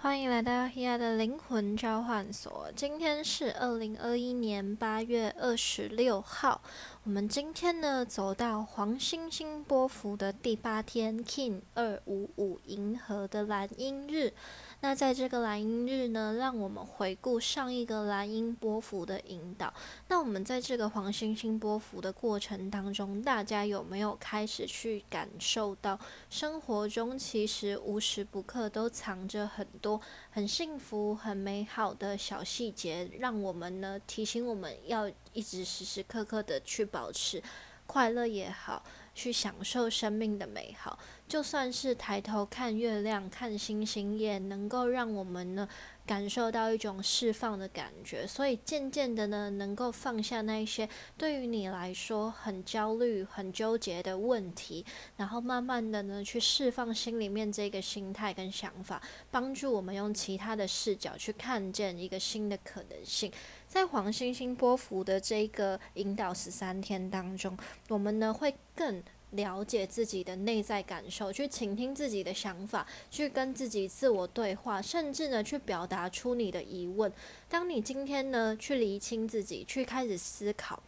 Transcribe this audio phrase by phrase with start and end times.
[0.00, 2.70] 欢迎来到 HI 的灵魂召唤所。
[2.76, 6.60] 今天是二零二一年八月二十六号。
[7.02, 14.32] 我们今天呢，走到黄星星波幅的第八天，King 二五五银河的蓝音日。
[14.80, 19.74] 那在这个蓝鹰日呢，让我们回顾上一个蓝鹰波幅的引导。
[20.06, 25.98] 那我们在这个黄星星波幅的过程当中，大家有没有开始去感受到
[26.30, 37.42] 生活中其实无时不刻都藏着很多很幸福、很美好的小细节，让我们呢提醒我们要一直时时刻刻的去保持
[37.84, 38.84] 快乐也好。
[39.18, 40.96] 去享受生命的美好，
[41.26, 45.68] 就算是抬头看月亮、看星星，也能够让我们呢
[46.06, 48.24] 感受到一种释放的感觉。
[48.24, 54.86] 所以渐渐的呢，能够放下那一些对于你来说很焦虑、很纠结的问题，
[55.16, 63.32] 然后慢慢的呢去释放心里面这个心态跟想法，帮助我们用其他的视角去看见一个新的可能性。
[63.68, 67.56] 在黄星星波幅的这个引导十三天当中，
[67.88, 69.02] 我们呢会更
[69.32, 77.12] 了解自己的内在感受，去倾听自己的想法，去跟自己自我对话，甚至呢去表达出你的疑问。
[77.46, 80.82] 当你今天呢去厘清自己，去开始思考，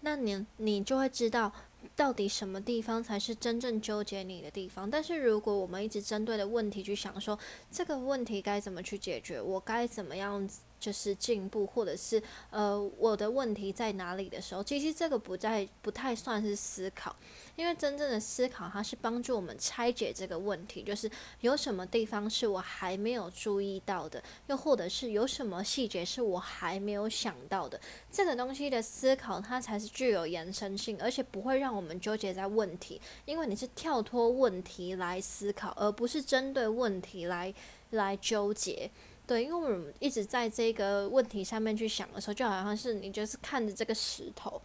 [0.00, 1.52] 那你你就会知道
[1.94, 4.90] 到底什么地方才是真正纠结你的地方。
[4.90, 7.38] 但是如果我们一直针对的问题去想说
[7.70, 10.50] 这个问题该怎么去解决，我该怎么样？
[10.80, 17.14] 就是进步，或者是呃，我的问题在哪里的时候，其实这个不在不太算是思考，
[17.54, 21.08] 因为真正的思考，它是帮助我们拆解这个问题，就是
[21.40, 27.78] 有什么地方是我还没有注意到的，又或者是有什么细节是我还没有想到的，
[28.10, 37.52] 这个东西的思考，它才是具有延伸性，而且不会让我们纠结在问题，因为你是跳脱问题来思考，而不是针对问题来
[37.90, 38.90] 来纠结。
[39.30, 44.60] 对，因为我们一直在这个问题上面去想的时候，就好像是你就是看着这个石头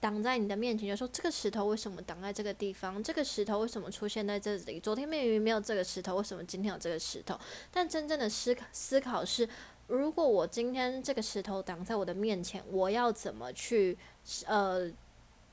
[0.00, 3.04] 挡在你的面前，就说这个石头为什么挡在这个地方？
[3.04, 4.80] 这个石头为什么出现在这里？
[4.80, 7.38] 昨天明明没有这个石头，为什么今天有这个石头？
[7.70, 9.46] 但真正的思考思考是，
[9.88, 13.98] 如果我今天这个石头挡在我的面前，我要怎么去
[14.46, 14.90] 呃？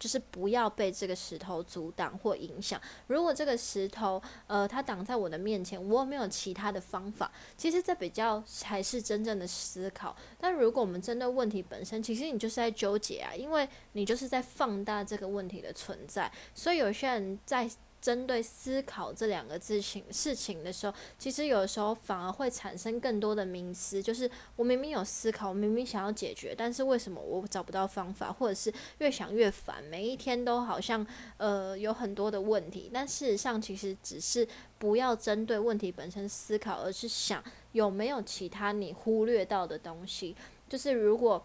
[0.06, 2.80] 就是不要被这个石头阻挡或影响。
[3.08, 7.32] 如果这个石头，呃，它挡在我的面前，我没有其他的方法。
[7.58, 10.16] 其实这比较才是真正的思考。
[10.40, 16.32] 但如果我们针对问题本身，其实你就是在纠结啊，因为你就是在放大这个问题的存在。
[16.54, 17.68] 所以有些人在。
[18.06, 24.00] 针对思考这两个字情事情的时候，其实有的时候反而会产生更多的冥思。
[24.00, 31.04] 就是我明明有思考，我明明想要解决，但是为什么我找不到方法，或者是越想越烦，每一天都好像
[31.38, 32.92] 呃有很多的问题。
[32.94, 40.36] 但事实上，其实只是不要针对问题本身思考，而是想有没有其他你忽略到的东西。
[40.70, 41.44] 就是如果。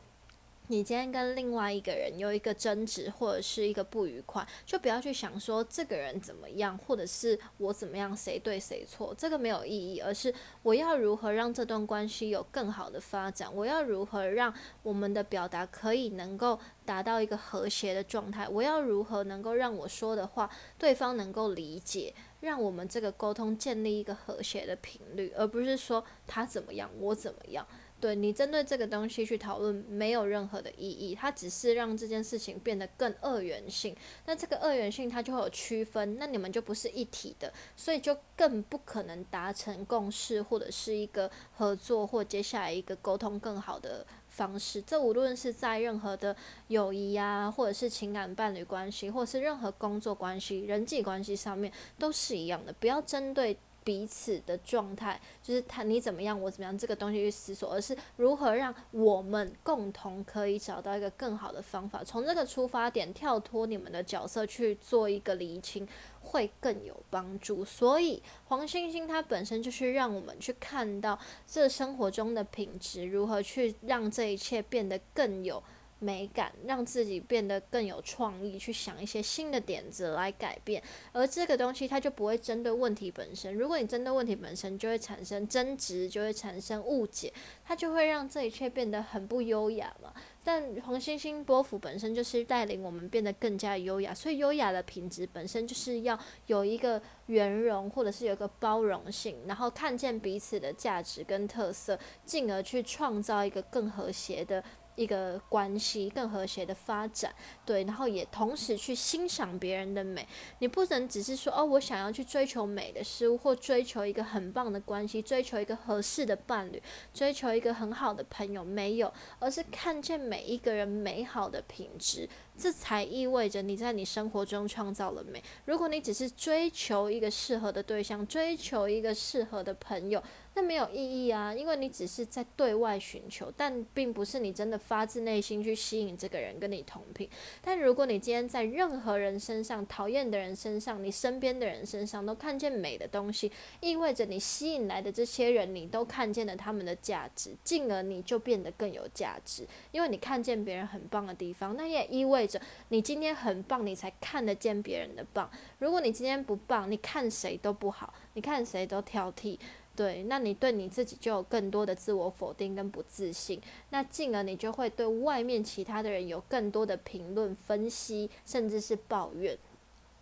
[0.70, 10.32] 你今天跟另外一个人有一个争执，或者是一个不愉快，就不要去想说这个人怎么样，或者是我怎么样，谁对谁错，这个没有意义，而是
[10.62, 14.54] 我要如何让这段关系有更好的发展，我要如何让
[14.84, 20.48] 我们的表达可以能够达到一个和谐的状态，我要如何能够让我说的话
[20.78, 27.66] 对方能够理解，让我们这个沟通建立一个和谐的频率，而不是说他怎么样，我怎么样。
[28.00, 33.94] 对你针对这个东西去讨论没有任何的意义，它只是让这件事情变得更二元性。
[34.27, 44.81] 那这个二元性它就会有区分，那你们就不是一体的，所以就更不可能达成共识或者是一个合作或接下来一个沟通更好的方式。
[44.82, 46.34] 这无论是在任何的
[46.69, 53.59] 友谊啊，或者是情感伴侣关系，或者是任何工作关系、人际关系上面都是一样的，不要针对。
[53.83, 65.89] 彼此的状态，就是他你怎么样，我怎么样，这个东西去思索，而是如何让我们共同可以找到一个更好的方法，从这个出发点跳脱你们的角色去做一个厘清，
[66.21, 67.65] 会更有帮助。
[67.65, 75.62] 所以黄星星它本身就是让我们去看到这生活中的品质，如何去让这一切变得更有。
[76.00, 80.82] 美感让自己变得更有创意，去想一些新的点子来改变，
[81.12, 83.55] 而这个东西它就不会针对问题本身。
[83.55, 87.32] 如果你针对问题本身，就会产生争执，就会产生误解，
[87.64, 90.12] 它就会让这一切变得很不优雅嘛。
[90.43, 104.64] 但黄星星波幅本身就是带领我们变得更加优雅，所以优雅的品质本身就是要有一个圆融，或者是有个包容性，然后看见彼此的价值跟特色，进而去创造一个更和谐的。
[105.00, 110.29] 一个关系更和谐的发展，对，然后也同时去欣赏别人的美。
[110.58, 116.82] 你不能只是说哦，我想要去追求美的事物，或追求一个很棒的关系，追求一个合适的伴侣，
[117.14, 122.29] 追求一个很好的朋友，没有，而是看见每一个人美好的品质。
[122.58, 125.43] 这才意味着你在你生活中创造了美。
[125.64, 130.23] 如果你只是追求一个适合的对象，追求一个适合的朋友，
[130.61, 137.27] 那没有意义啊，因为你只是在对外寻求，但并不是你真的发自内心去吸引这个人跟你同频。
[137.62, 152.61] 但如果你今天在任何人身上、讨厌的人身上、你身边的人身上都看见美的东西，意味着你吸引来的这些人，你都看见了他们的价值，进而你就变得更有价值，因为你看见别人很棒的地方，那也意味着。
[152.89, 155.51] 你今天很棒，你才看得见别人的棒。
[155.79, 159.59] 如果你今天不棒，你看谁都不好，你看谁都挑剔，
[160.00, 163.61] 对，那你对你自己就有更多的自我否定跟不自信，
[163.91, 169.58] 那进而你就会对外面其他的人有更多的评论、分析，甚至是抱怨。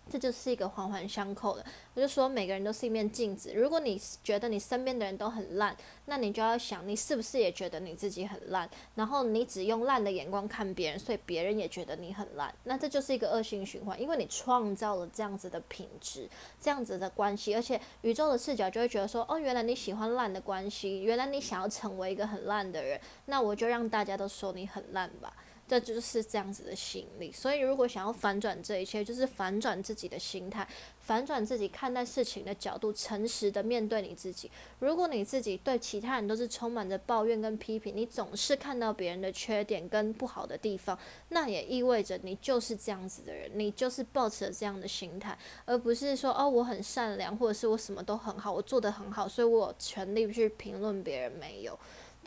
[0.08, 1.64] 这就是一个环环相扣的。
[1.94, 3.52] 我就说，每个人都是一面镜子。
[3.54, 5.76] 如果你觉得你身边的人都很烂，
[6.06, 8.68] 那你就要想，你是不是也觉得你自己很烂？
[8.94, 12.54] 然后你只用烂的眼光看别人，所以别人也觉得你很烂。
[12.64, 16.28] 那这就是一个恶性循环，因为你创造了这样子的品质，
[16.60, 25.32] 这样子的关系，而且宇宙的视角就会觉得说，哦，原来你喜欢烂的关系，原来你想要成为一个很烂的人，那我就让大家都说你很烂吧。
[25.68, 30.66] 这就是这样子的吸引力，所以如果想要反转这一切，就是反转自己的心态，
[30.98, 34.50] 反转自己看待事情的角度，诚实的面对你自己。
[34.78, 40.98] 如果你自己对其他人都是充满着抱怨跟批评，你总是看到别人的缺点跟不好的地方，
[41.28, 45.36] 那也意味着你就是这样子的人，你就是抱持了这样的心态，
[45.66, 51.78] 而不是说哦我很善良，或者是我什么都很好，我做的很好，所以我有权利去评论别人没有。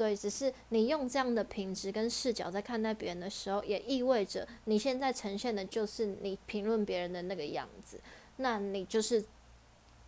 [0.02, 8.02] 对，只是你用这样的品质跟视角在看待别人的时候，也意味着你现在呈现的就是你评论别人的那个样子。
[8.38, 9.24] 那你就是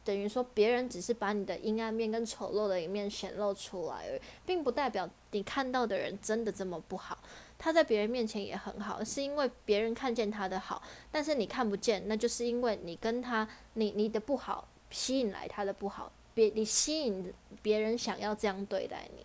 [0.04, 7.16] 等于说，别人只是把你的阴暗面跟丑陋的一面显露出来而已，并不代表你看到的人真的这么不好。
[7.60, 10.82] 他在别人面前也很好，是因为别人看见他的好，
[11.12, 17.32] 但是你看不见，那就是因为你跟他，你你的不好吸引来他的不好，别你吸引
[17.62, 19.24] 别人想要这样对待你。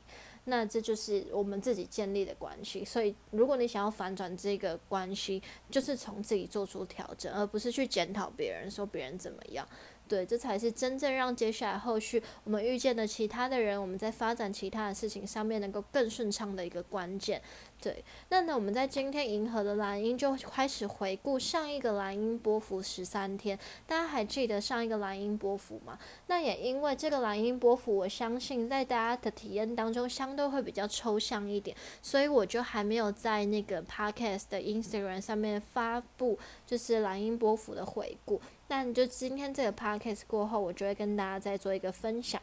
[0.49, 9.69] 那这就是我们自己建立的关系，所以如果你想要反转这个关系，就是从自己做出调整，而不是去检讨别人，说别人怎么样。
[10.09, 17.43] 对，这才是真正让接下来后续我们遇见的其他的人，我们在发展其他的事情上面能够更顺畅的一个关键。
[17.81, 25.97] 对，那呢，我们在今天银河的蓝鹰就开始回顾上一个蓝鹰波幅十三天，大家还记得上一个蓝鹰波幅吗？
[26.27, 36.37] 那也因为这个蓝鹰波幅，我相信在大家的体验当中相对会比较抽象一点，所以我就还没有在那个 podcast 的 Instagram 上面发布，
[36.67, 38.41] 就是蓝鹰波幅的回顾。
[38.67, 42.43] 那就今天这个 podcast 过后，我就会跟大家再做一个分享。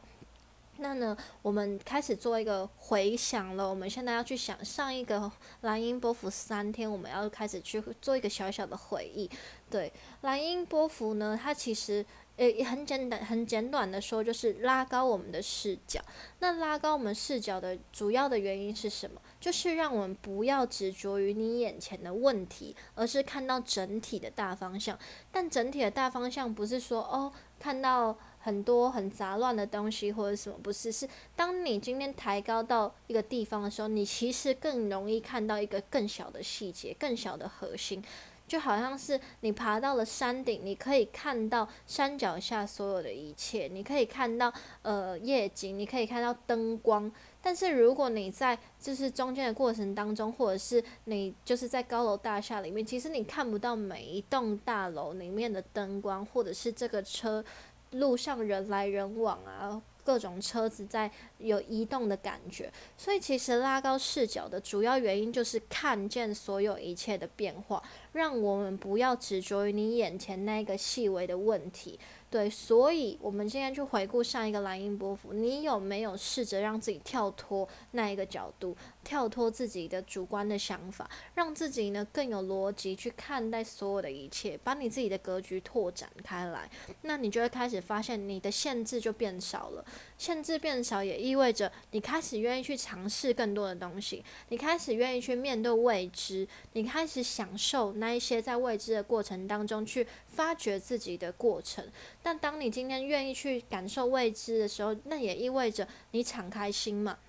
[0.77, 3.69] 那呢，我们开始做一个回想了。
[3.69, 5.31] 我们现在要去想上一个
[5.61, 9.29] 蓝音波幅三天，我们要开始去做一个小小的回忆。
[9.69, 9.91] 对，
[10.21, 12.05] 蓝音波幅呢，它其实
[12.35, 16.01] 诶很简单、很简短的说，就是拉高我们的视角。
[16.39, 19.21] 那拉高我们视角的主要的原因是什么？
[19.39, 24.99] 就是让我们不要执着于你眼前的问题，而是看到整体的大方向。
[25.31, 28.17] 但整体的大方向不是说哦，看到。
[28.45, 38.03] 很多很杂乱的东西或者什么不是，是当你今天抬高到一个地方的时候，你其实更容易看到一个更小的细节、更小的核心，
[38.47, 44.53] 就好像是你爬到了山顶，你可以看到山脚下所有的一切，你可以看到
[44.83, 47.11] 呃夜景，你可以看到灯光。
[47.41, 57.43] 但是如果你在就是中间的过程当中，或者是你就是在高楼大厦里面，其实你看不到每一栋大楼里面的灯光，或者是这个车。
[57.99, 61.09] 路上人来人往啊，各种车子在
[61.39, 67.81] 有移动的感觉，所以其实拉高视角的主要原因就是看见所有一切的变化，
[68.13, 71.99] 让我们不要执着于你眼前那个细微的问题。
[72.29, 78.75] 对，所以我们今天去回顾上一个蓝音波幅，你有没有试着让自己跳脱那一个角度？
[79.05, 86.69] 跳脱自己的主观的想法，让自己呢更有逻辑去看待所有的一切，把你自己的格局拓展开来，
[87.03, 89.85] 那你就会开始发现你的限制就变少了。
[90.17, 101.85] 限制变少也意味着你开始愿意去尝试更多的东西，你开始愿意去面对未知，你开始享受那一些在未知的过程当中去发掘自己的过程。
[102.23, 107.19] 但当你今天愿意去感受未知的时候，那也意味着你敞开心嘛。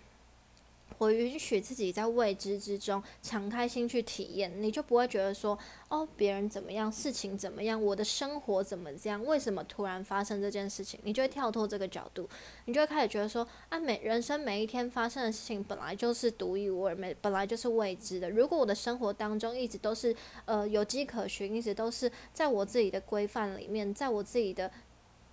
[0.99, 10.99] 我允许自己在未知之中敞开心去体验，你就不会觉得说，哦，别人怎么样，事情怎么样，我的生活怎么这样，为什么突然发生这件事情？
[11.05, 12.29] 你就会跳脱这个角度，
[12.65, 18.31] 你就会开始觉得说，啊，每人生每一天发生的事情本来就是独一无二，每本来就是未知的。
[18.31, 24.71] 如果我的生活当中一直都是呃有迹可循，一直都是在我自己的规范里面，在我自己的。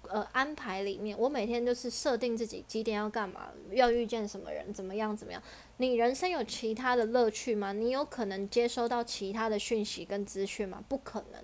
[0.10, 5.42] 呃，安排里面，我每天就是设定自己几点要干嘛，要遇见什么人，怎么样怎么样。
[5.78, 7.72] 你人生有其他的乐趣吗？
[7.72, 10.84] 你有可能接收到其他的讯息跟资讯吗？
[10.90, 11.42] 不可能，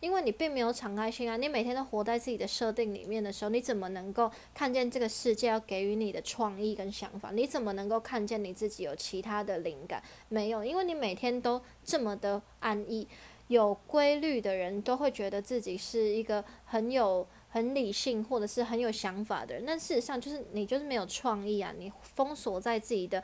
[0.00, 1.36] 因为你并没有敞开心啊。
[1.36, 7.30] 你每天都活在自己的设定里面的时候，你怎么能够看见这个世界要给予你的创意跟想法？
[7.30, 10.02] 你怎么能够看见你自己有其他的灵感？
[10.28, 13.06] 没有，因为你每天都这么的安逸，
[13.46, 17.24] 有规律的人都会觉得自己是一个很有。
[17.52, 21.72] 很理性或者是很有想法的人，但事实上就是你就是没有创意啊！
[21.78, 23.22] 你封锁在自己的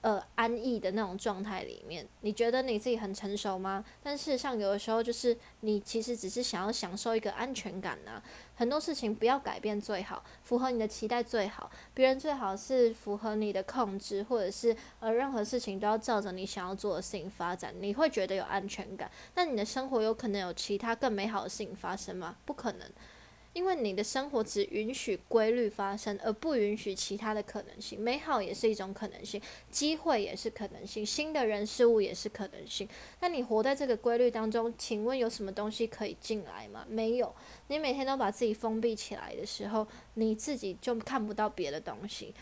[0.00, 3.84] 呃安逸的那种状态里面，你觉得你自己很成熟吗？
[4.02, 8.20] 但事实上有的时候就是你其实只是想要享受一个安全感啊。
[8.56, 19.08] 很多事情不要改变最好，符合你的期待最好，别人最好是符合你的控制，或者是呃任何事情都要照着你想要做的事情发展，你会觉得有安全感。
[19.36, 22.34] 那你的生活有可能有其他更美好的事情发生吗？
[22.44, 22.90] 不可能。
[23.58, 27.98] 因为你的生活只允许规律发生，而不允许其他的可能性。
[27.98, 32.88] 美好也是一种可能性，机会也是可能性，新的人事物也是可能性。
[33.18, 36.86] 那你活在这个规律当中，请问有什么东西可以进来吗？
[36.88, 37.34] 没有。
[37.66, 39.84] 你每天都把自己封闭起来的时候，
[40.14, 42.32] 你自己就看不到别的东西。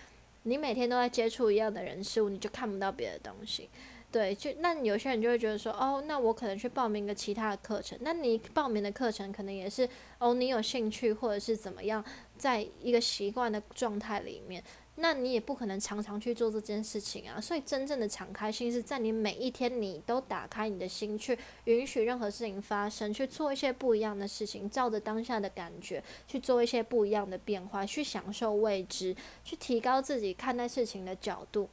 [0.43, 3.71] 你每天都在接触一样的人事物，你就看不到别的东西。
[4.13, 7.99] 对，就那有些人就会觉得说，哦，那我可能去报名一个其他的课程。
[8.01, 9.87] 那你报名的课程可能也是，
[10.19, 12.03] 哦，你有兴趣或者是怎么样，
[12.39, 14.63] 在一个习惯的状态里面，
[14.95, 17.39] 那你也不可能常常去做这件事情啊。
[17.39, 31.69] 所以真正的敞开心是在你每一天你都打开你的心，去允许任何事情发生，去做一些不一样的事情，照着当下的感觉去做一些不一样的变化，去享受未知，去提高自己看待事情的角度，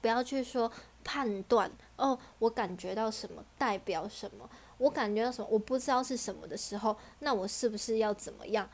[0.00, 0.70] 不要去说。
[1.04, 4.48] 判断哦，我感觉到什么代表什么？
[4.78, 5.48] 我感觉到什么？
[5.50, 8.68] 我不知道是什么的时候，那我是不是要怎么样？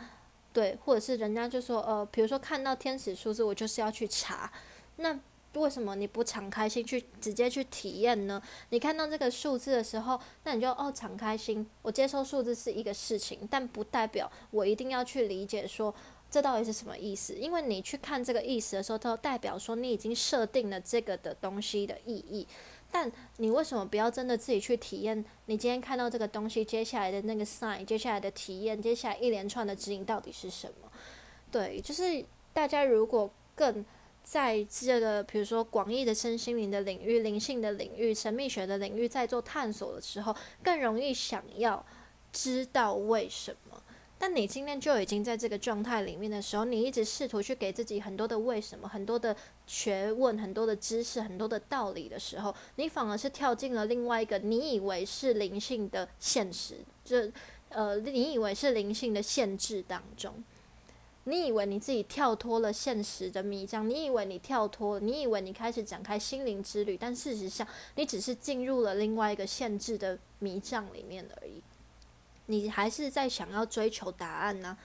[0.53, 4.53] 对，或者是人家就说，呃，比如说看到天使数字，我就是要去查。
[4.97, 5.19] 那
[5.55, 8.43] 为什么你不敞开心去直接去体验呢？
[8.71, 15.95] 你看到这个数字的时候，那你就哦，敞开心，我接受数字是一个事情，但不代表我一定要去理解说。
[16.31, 17.35] 这到底是什么意思？
[17.35, 22.47] 因为你去看这个意思的时候，它代表说你已经设定了这个的东西的意义。
[22.91, 25.25] 但你为什么不要真的自己去体验？
[25.47, 30.91] 你今天看到这个东西，接下来的那个 sign，接下来的体验，接下来一连串的指引到底是什么？
[31.51, 33.85] 对，就是大家如果更
[34.23, 41.85] 在这个，比如说广义的身心灵的领域、灵性的领域、神秘学的领域，在做探索的时候，更容易想要
[42.33, 43.83] 知道为什么。
[44.27, 57.31] 但你今天就已经在这个状态里面的时候，你一直试图去给自己很多的为什么、很多的学问、很多的知识、很多的道理的时候，你反而是跳进了另外一个你以为是灵性的现实，这
[57.69, 60.43] 呃，你以为是灵性的限制当中，
[61.25, 71.63] 你以为你自己跳脱了现实的迷障，你以为你跳脱，你以为你开始展开心灵之旅，但事实上，你只是进入了另外一个限制的迷障里面而已。
[72.47, 74.77] 你还是在想要追求答案呢？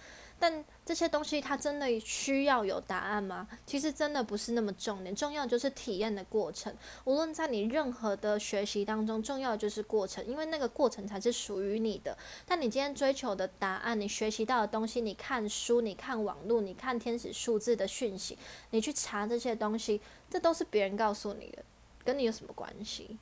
[0.42, 3.46] 但这些东西它真的需要有答案吗？
[3.66, 6.74] 其实真的不是那么重点，重要就是体验的过程。
[7.04, 12.18] 无论在你任何的学习当中，重要就是过程，因为那个过程才是属于你的。
[12.46, 18.38] 但你今天追求的答案，你学习到的东西，你看书、你看网络、你看天使数字的讯息，
[18.70, 20.00] 你去查这些东西，
[20.30, 21.62] 这都是别人告诉你的，
[22.06, 23.18] 跟你有什么关系？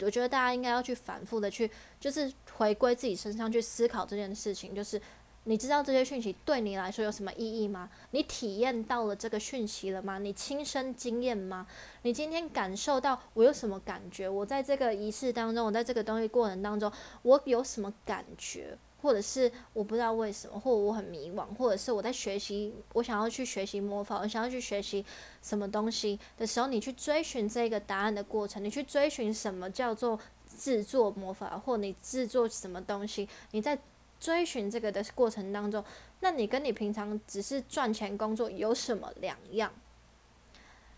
[0.00, 1.70] 我觉得大家应该要去反复的去，
[2.00, 4.74] 就是回归自己身上去思考这件事情。
[4.74, 5.00] 就是
[5.44, 7.90] 你知道这些讯息对你来说有什么意义吗？
[8.12, 10.18] 你体验到了这个讯息了吗？
[10.18, 11.66] 你亲身经验吗？
[12.02, 14.28] 你今天感受到我有什么感觉？
[14.28, 16.90] 我在这个仪式当中，我在这个东西过程当中，
[17.22, 18.76] 我有什么感觉？
[19.04, 25.04] 或者是我不知道为什么，或者我很迷惘，或者是我在学习，我想要去学习魔法，我想要去学习
[25.42, 30.18] 什么东西的时候，你去追寻这个答案的过程，你去追寻什么叫做
[30.58, 33.78] 制作魔法，或你制作什么东西，你在
[34.18, 35.84] 追寻这个的过程当中，
[36.20, 39.70] 那你跟你平常只是赚钱工作有什么两样？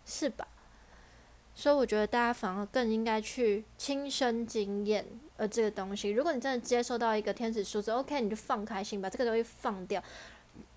[0.05, 0.47] 是吧？
[1.59, 5.03] 所以我觉得大家反而更应该去亲身经验
[5.39, 6.11] 呃这个东西。
[6.11, 10.01] 如果你真的接受到一个天使数字，OK，你就放开心，把这个东西放掉。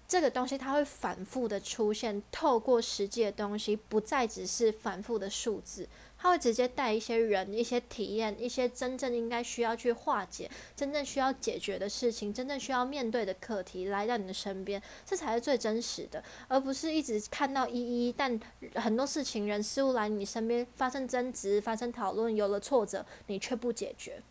[0.07, 5.87] 这个东西它会反复的出现，透过实际的东西，不再只是反复的数字。
[6.21, 18.11] 他会直接带一些人、一些体验、一些真正应该需要去化解、真正需要解决的事情、真正需要面对的课题来到你的身边，这才是最真实的，而不是一直看到一一。
[18.11, 18.37] 但
[18.75, 24.21] 很多事情、人、事物来你身边发生争执、发生讨论，有了挫折，你却不解决。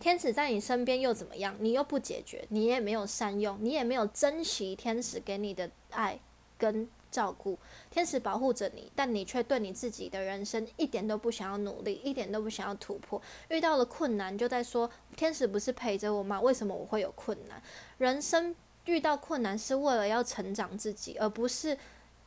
[0.00, 1.54] 天使在你身边又怎么样？
[1.60, 6.18] 你又不解决，你也没有善用，你也没有珍惜天使给你的爱
[6.56, 6.88] 跟。
[7.10, 7.58] 照顾
[7.90, 13.20] 天使保护着你，但你却对你自己的人生一点都不想要努力，一点都不想要突破。
[13.48, 16.40] 遇到了困难，就在说天使不是陪着我吗？
[16.40, 17.62] 为什么我会有困难？
[17.98, 21.76] 人生遇到困难是为了要成长自己，而不是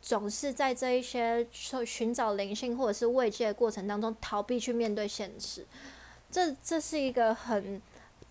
[0.02, 1.48] 总是在这一些
[1.86, 5.66] 寻找灵性或者是慰藉的过程当中逃避去面对现实。
[6.30, 7.82] 这这是一个很。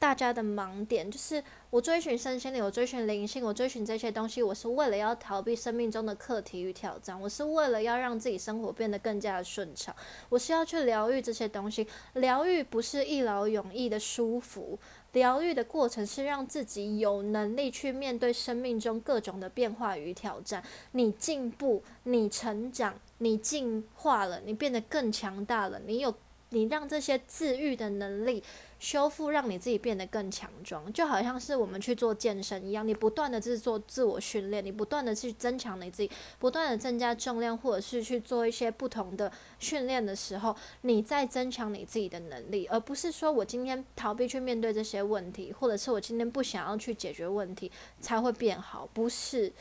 [0.00, 9.95] 大家的盲点就是，我追寻身心灵，我追寻灵性，我追寻这些东西，我是为了要逃避生命中的课题与挑战，我是为了要让自己生活变得更加的顺畅，
[10.30, 11.87] 我是要去疗愈这些东西。
[12.14, 14.78] 疗愈不是一劳永逸的舒服，
[15.12, 20.64] 疗愈的过程是让自己有能力去面对生命中各种的变化与挑战。
[20.92, 26.14] 你进步，你成长，你进化了，你变得更强大了，你有，
[26.50, 28.42] 你让这些治愈的能力。
[28.80, 49.52] 修复让你自己变得更强壮，就好像是我们去做健身一样，你不断的去做自我训练，你不断的去增强你自己，不断的增加重量，或者是去做一些不同的训练的时候，你在增强你自己的能力，而不是说我今天逃避去面对这些问题，或者是我今天不想要去解决问题才会变好，不是，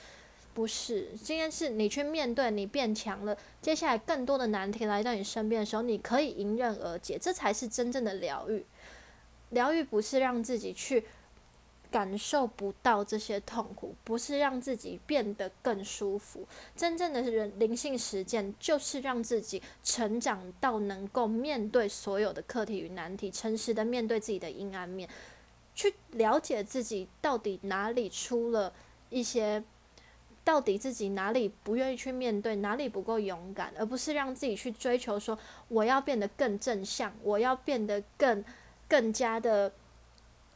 [0.59, 8.65] 不是，今天是你去面对，你变强了，接下来更多的难题来到你身边的时候，你可以迎刃而解，这才是真正的疗愈。
[9.51, 11.05] 疗愈不是让自己去
[11.89, 16.45] 感受不到这些痛苦，不是让自己变得更舒服。
[16.75, 25.07] 真正的人灵性实践，就是让自己成长到能够面对所有的课题与难题，诚实的面对自己的阴暗面，
[25.73, 28.73] 去了解自己到底哪里出了
[29.09, 29.63] 一些，
[30.43, 38.43] 到底自己哪里不愿意去面对，哪里不够勇敢，而不是让自己去追求说我要变得更正向，我要变得更。
[38.89, 39.71] 更加的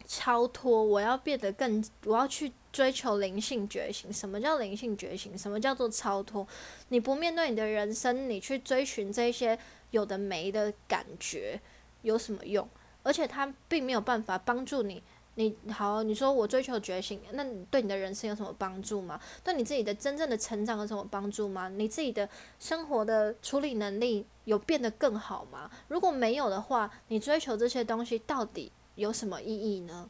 [0.08, 4.12] 超脱，我要变得更，我要去追求灵性觉醒。
[4.12, 5.38] 什么叫灵性觉醒？
[5.38, 6.48] 什么叫做超脱？
[6.90, 9.56] 你不面对你的人生，你去追寻这些
[9.92, 11.62] 有的没的感觉，
[12.02, 12.68] 有什么用？
[13.04, 15.04] 而且它并没有办法帮助你。
[15.36, 19.20] 你好，你说我追求觉醒，那对你的人生有什么帮助吗？
[19.44, 21.70] 对你自己的真正的成长有什么帮助吗？
[21.70, 25.72] 你自己的生活的处理能力有变得更好吗？
[25.88, 30.08] 如果没有的话，你追求这些东西到底有什么意义呢？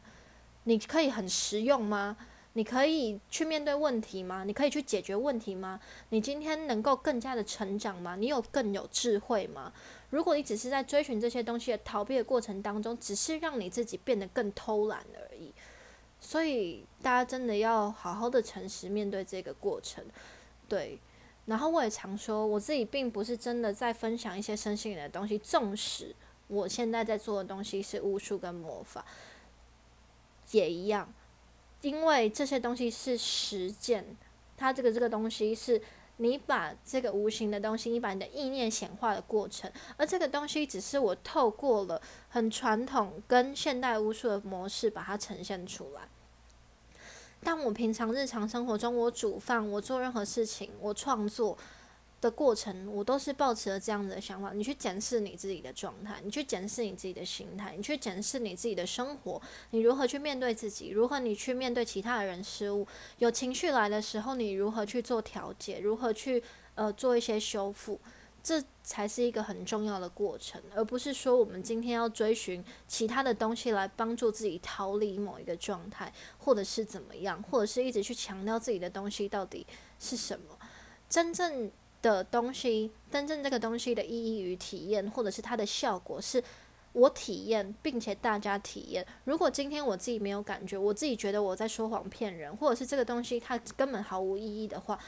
[0.65, 2.17] 你可以很实用吗？
[2.55, 4.43] 你可以去面对问题吗？
[4.43, 5.79] 你可以去解决问题吗？
[6.09, 8.15] 你今天能够更加的成长吗？
[8.17, 9.71] 你有更有智慧吗？
[10.13, 15.51] 如果你只是在追寻这些东西的逃避的过程当中，只是让你自己变得更偷懒而已。
[16.21, 20.05] 所以大家真的要好好的诚实面对这个过程，
[20.69, 20.99] 对。
[21.45, 26.15] 然后我也常说，我自己并不是真的在分享一些身心灵的东西，纵使
[26.47, 29.03] 我现在在做的东西是巫术跟魔法，
[30.51, 31.11] 也一样，
[31.81, 34.15] 因为这些东西是实践，
[34.55, 35.81] 它这个这个东西是。
[36.17, 46.01] 你把这个无形的东西，你把你的意念显化的过程，而这个东西只是我透过了很传统跟现代巫术的模式把它呈现出来。
[47.43, 51.57] 但我平常日常生活中，我煮饭，我做任何事情，我创作。
[52.23, 54.53] 的过程，我都是抱持了这样子的想法。
[54.53, 62.87] 你去检视你自己的状态，你去检视你自己的心态，你去检视你自己的生活，你如何去面对自己，如何你去面对其他的人事物。
[63.19, 66.41] 有情绪来的时候，你如何去做调节，如何去
[66.75, 67.99] 呃做一些修复，
[68.41, 79.67] 这才是一个很重要的过程，而不是说我们今天要追寻其他的东西来帮助自己逃离某一个状态，或者是怎么样，或者是一直去强调自己的东西到底
[79.99, 80.57] 是什么，
[81.09, 81.71] 真正。
[82.03, 86.43] 的东西，真正这个东西的意义与体验，或者是它的效果，是
[86.91, 89.03] 我体验，并且大家体验。
[89.23, 94.99] 如果今天我自己没有感觉，我自己觉得我在说谎骗人，或者是这个东西它根本毫无意义的话，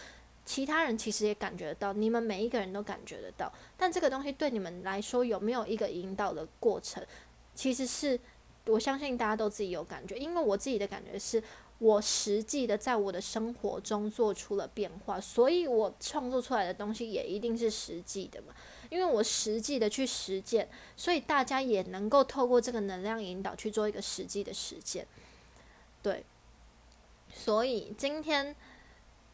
[0.46, 3.52] 其他人其实也感觉得到，你们每一个人都感觉得到。
[3.78, 7.06] 但这个东西对你们来说有没有一个引导的过程？
[7.54, 8.18] 其实是
[8.68, 11.44] 我相信大家都自己有感觉，因为我自己的感觉是。
[11.80, 18.54] 我实际的在我的生活中做出了变化，所以我创作出来的东西也一定是实际的嘛。
[18.90, 25.06] 因为我实际的去实践，所以大家也能够透过这个能量引导去做一个实际的实践。
[26.02, 26.24] 对，
[27.34, 28.56] 所以今天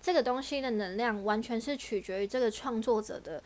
[0.02, 3.44] 这个东西的能量完全是取决于这个创作者的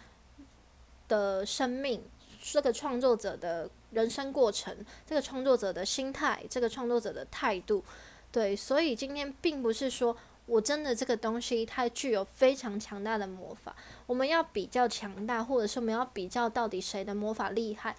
[1.10, 2.01] 的生命，
[2.41, 4.73] 这个创作者的人生过程，
[5.05, 7.84] 这个创作者的心态，这个创作者的态度。
[8.36, 10.13] 对，所以今天并不是说
[10.45, 13.74] 我真的这个东西它具有非常强大的魔法，
[14.06, 17.95] 我们要比较强大，或者是我们要比较到底谁的魔法厉害。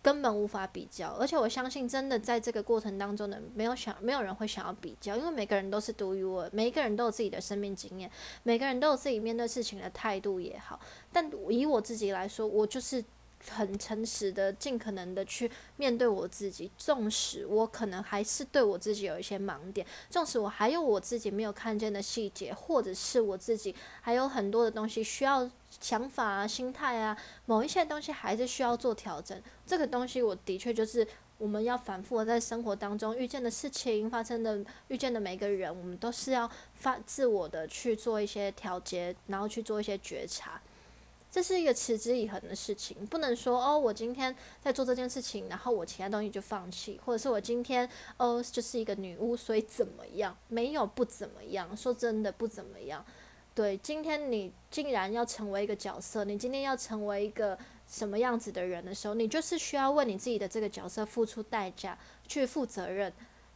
[0.00, 8.08] 根本无法比较，而且我相信，真的在这个过程当中呢，没有想，没有人会想要比较，因为每个人都是独一无二，每一个人都有自己的生命经验，
[8.44, 10.78] 每个人都有自己面对事情的态度也好。
[11.12, 13.04] 但以我自己来说，我就是。
[13.50, 16.70] 很诚实的，尽可能的去面对我自己。
[16.76, 25.50] 纵使我可能还是对我自己有一些盲点，纵使我还有我自己没有看见的细节，或者是我自己还有很多的东西需要
[25.80, 29.40] 想法啊、心态啊，某一些东西还是需要做调整。
[29.66, 31.06] 这个东西我的确就是
[31.38, 40.60] 我们要反复的在生活当中遇见的事情、发生的遇见的每个人，我们都是要发自我的去做一些调节，然后去做一些觉察。
[41.32, 50.36] 这是一个持之以恒的事情，不能说哦，我今天在做这件事情，然后我其他东西就放弃，或者是我今天哦就是一个女巫，所以怎么样？
[50.48, 53.02] 没有不怎么样，说真的不怎么样。
[53.54, 63.10] 对，今天你竟然要成为一个角色，你今天要成为一个什么样子的人的时候，你就是需要为你自己的这个角色付出代价，去负责任。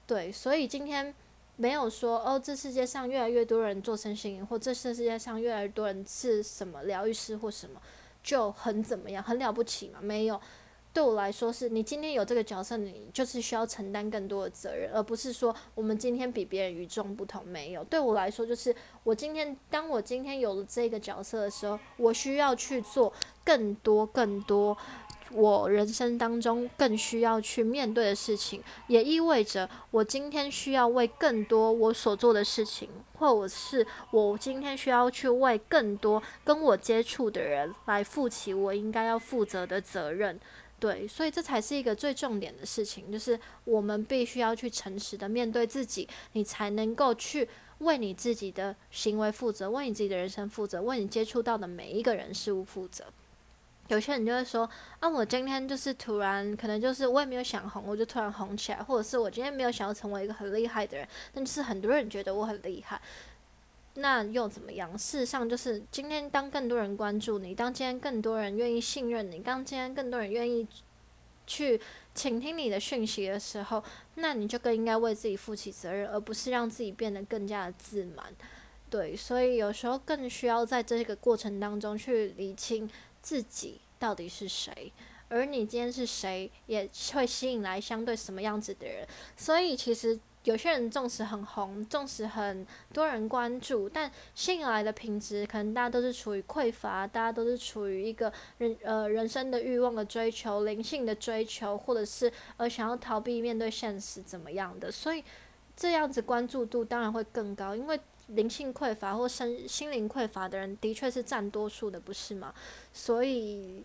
[0.07, 1.15] 对，所以今天。
[1.57, 7.81] 没有说哦，这世界上越来越多人做身心灵，或这世界上越来越多人是什么疗愈师或什么，
[8.23, 9.99] 就很怎么样，很了不起嘛？
[10.03, 10.39] 没有，
[10.93, 17.43] 对我来说是，你今天有这个角色，你就是需要承担更多的责任，而不是说我们今天比别人与众不同。
[17.47, 23.11] 没有，对我来说就是我今天，当我今天有了这个角色的时候，我需要去做
[23.45, 24.77] 更多更多。
[25.33, 40.39] 我人生当中更需要去面对的事情，也意味着我今天需要为更多我所做的事情，或者是我今天需要去为更多跟我接触的人来负起我应该要负责的责任。
[40.79, 53.07] 对，所以这才是一个最重点的事情，就是我们必须要去诚实的面对自己，你才能够去为你自己的行为负责，为你自己的人生负责，为你接触到的每一个人事物负责。
[53.89, 54.69] 有些人就会说
[55.01, 63.01] 啊，我今天就是突然，可能就是我也没有想红，我就突然红起来，或者是我今天没有想要成为一个很厉害的人，但是很多人觉得我很厉害，
[63.95, 64.97] 那又怎么样？
[64.99, 70.67] 事实上，就是今天当更多人关注你，当今天更多人愿意信任你，当今天更多人愿意
[71.47, 71.81] 去
[72.13, 73.83] 倾听你的讯息的时候，
[74.17, 78.27] 那你就更应该为自己负起责任，而不是让自己变得更加的自满。
[78.91, 82.89] 对，所以有时候更需要在这个过程当中去理清。
[83.27, 84.93] 自己到底是谁？
[85.29, 89.05] 而你今天是谁，也会吸引来相对什么样子的人。
[89.37, 104.93] 所以，其实有些人纵使很红，纵使很多人关注，但吸引来的品质，可能大家都是处于匮乏，大家都是处于一个人呃人生的欲望的追求、灵性的追求，或者是呃想要逃避面对现实怎么样的。
[104.93, 105.25] 所以，
[105.77, 107.99] 这样子关注度当然会更高，因为。
[108.29, 112.53] 灵性匮乏或身心灵匮乏的人，的确是占多数的，不是吗？
[112.93, 113.85] 所以，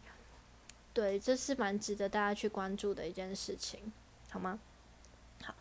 [0.94, 3.92] 对，这是蛮值得大家去关注的一件事情，
[4.30, 4.60] 好吗？
[5.44, 5.54] 好，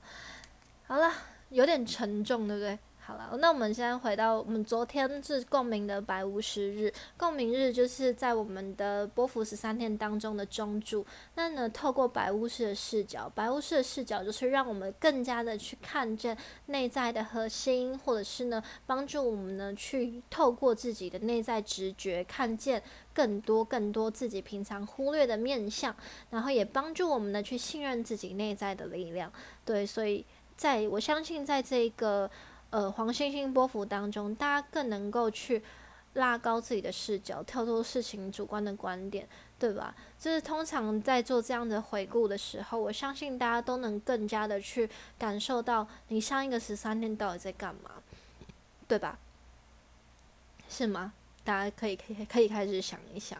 [0.86, 1.12] 好了，
[1.50, 2.78] 有点沉重，对不对？
[3.02, 11.04] 好了，那我们现在回到我们昨天是共鸣的白巫师日，共鸣日就是在我们的波伏十三天当中的中柱。
[11.34, 16.36] 那呢，透过白巫师的视角，白巫师的视角就是让我们更加的去看见
[16.66, 22.80] 内在的核心，或者是呢，帮助我们呢去透过自己的内在直觉，看见
[23.12, 25.92] 更多更多自己平常忽略的面相，
[26.30, 29.32] 然后也帮助我们呢去信任自己内在的力量。
[29.64, 32.30] 对，所以在我相信在这个。
[32.70, 35.62] 呃，黄星星波幅当中，大家更能够去
[36.14, 39.26] 拉高自己的视角，跳脱事情主观的观点，
[39.58, 39.94] 对吧？
[40.18, 47.90] 就是通常在做这样的回顾的时候，我相信大家都能更加的去感受到你上一个十三天到底在干嘛，
[48.86, 49.18] 对吧？
[50.68, 51.12] 是吗？
[51.42, 53.38] 大家可以可以可以开始想一想。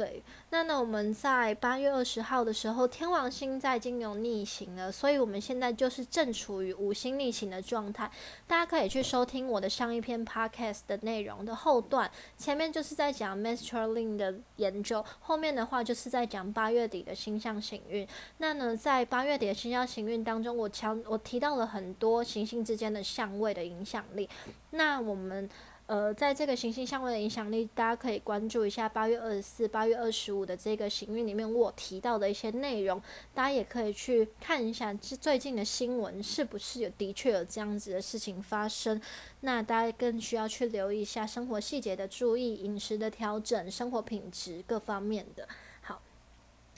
[0.00, 8.10] 对，那呢，我们在八月二十号的时候，天王星在金牛逆行了，所以我们现在就是正处于五星逆行的状态。
[8.46, 18.08] 大家可以去收听我的上一篇 podcast 的内容的后段，前面就是在讲 m a s t r l i n 的研究，后面的话就是在讲八月底的星象行运。
[18.38, 24.26] 那呢，在八月底的星象行运当中，我强我提到了很多行星之间的相位的影响力。
[24.70, 25.46] 那我们。
[25.90, 33.02] 呃，在这个行星相位的影响力，大家可以关注一下八月二十四、八月二十五的这个行运里面我提到的一些内容，
[33.34, 39.02] 大家也可以去看一下，这最近的新闻是不是有的确有这样子的事情发生？
[39.40, 45.48] 那大家更需要去留意一下生活细节的注意、饮食的调整、生活品质各方面的。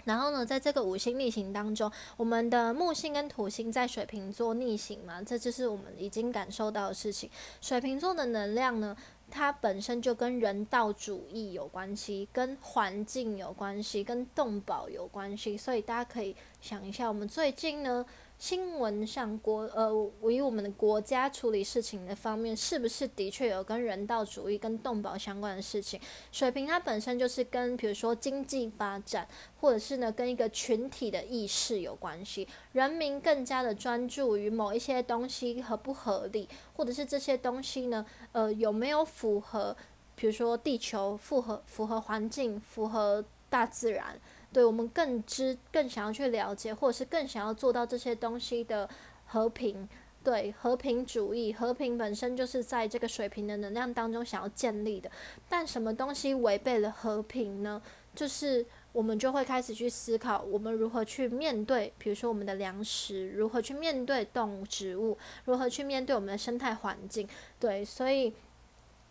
[0.05, 7.31] 然后呢，在这个五星逆行当中，我们的木星跟土星在水瓶座逆行嘛，这就是我们已经感受到的事情。
[7.61, 8.97] 水瓶座的能量呢，
[9.31, 18.05] 它本身就跟人道主义有关系，跟环境有关系，跟动保有关系，所以大家可以想一下，我们最近呢。
[18.43, 19.89] 新闻上国呃，
[20.29, 26.01] 以我们的国家处理事情的方面，是不是的确有跟人道主义、跟动保相关的事情？
[26.33, 29.29] 水平它本身就是跟比如说经济发展，
[29.61, 32.49] 或者是呢跟一个群体的意识有关系。
[32.73, 39.77] 人民更加的专注于某一些东西合不合理，或者是这些东西呢，呃有没有符合，
[40.17, 44.21] 比如说地球符合符合环境，符合大自然。
[44.53, 48.89] 对我们更知、更想要去了解，或者是更想要做到这些东西的
[49.27, 49.89] 和平，
[50.23, 55.11] 对和平主义，和平本身就是在这个水平的能量当中想要建立的。
[55.49, 57.81] 但什么东西违背了和平呢？
[58.15, 67.27] 就是我们就会开始去思考，我们如何去面对，比如说我们的粮食，如何去面对动、植物，如何去面对我们的生态环境。
[67.59, 68.35] 对，所以。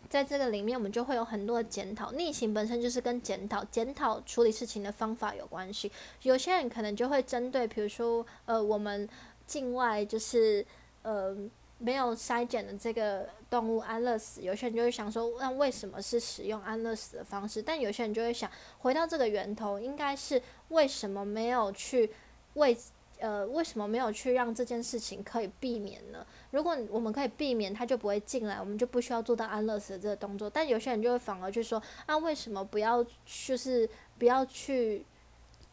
[0.08, 2.12] 在这个里面，我们就会有很多的检讨。
[2.12, 5.90] 逆行本身就是跟检讨、检讨处理事情的方法有关系。
[6.22, 9.08] 有些人可能就会针对，比如说，呃，我们
[9.46, 10.64] 境外就是
[11.02, 11.36] 呃
[11.78, 17.62] 没有筛检的这个动物安乐死，有些人就会想说，那为什么是使用安乐死的方式？
[17.62, 22.10] 但有些人就会想，回到这个源头，应该是为什么没有去
[22.54, 22.76] 为。
[23.22, 26.26] 呃，为什么没有去让这件事情可以避免呢？
[26.50, 30.50] 如果我们可以避免，他就不会进来，我们就不需要做到安乐死这个动作。
[30.50, 33.04] 但有些人就会反而去说，啊，为什么不要，
[33.46, 35.06] 就是不要去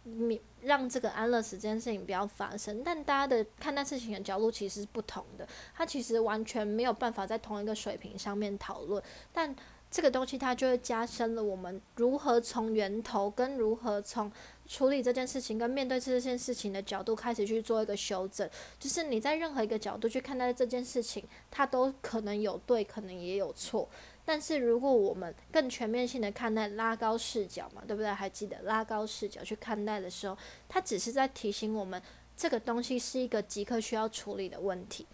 [0.03, 2.83] 免让这个安乐死这件事情不要发生？
[2.83, 9.03] 但大家的看待事情的角度其实是不同的，它其实完全没有办法在同一个水平上面讨论。
[9.33, 9.55] 但
[9.89, 14.31] 这个东西它就会加深了我们如何从源头跟如何从。
[14.69, 18.47] 处理这件事情跟面对这件事情的角度开始去做一个修正，
[18.79, 23.89] 就是你在任何一个角度去看待这件事情，它都可能有对，可能也有错。
[24.23, 28.13] 但是如果我们更全面性的看待，拉高视角嘛，对不对？
[28.13, 31.99] 还记得拉高视角去看待的时候，它只是在提醒我们，
[32.37, 35.07] 这个东西是一个即刻需要处理的问题。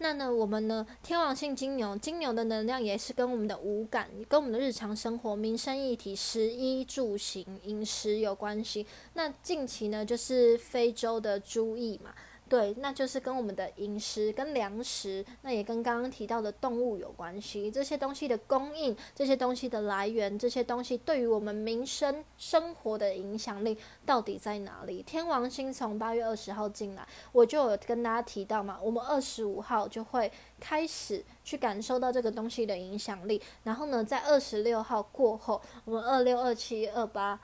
[0.00, 0.86] 那呢，我们呢？
[1.02, 8.86] 天王星金牛，金牛的能量也是跟我们的五感、跟我们的日常生活、民生议题、食衣住行、饮食有关系。
[9.14, 12.14] 那近期呢，就是非洲的猪疫嘛。
[12.48, 17.70] 对，那就是跟我们的饮食、跟粮食，那也跟刚刚提到的动物有关系。
[17.70, 25.02] 这些东西的供应、这些东西的来源、这些东西对于我们民生生活的影响力到底在哪里？
[25.02, 33.40] 天王星从八月二十号进来，我就有跟大家提到嘛，我们二十五号就会开始去感受到这个东西的影响力。
[33.64, 37.38] 然后呢，在二十六号过后，我们二六、二七、二八，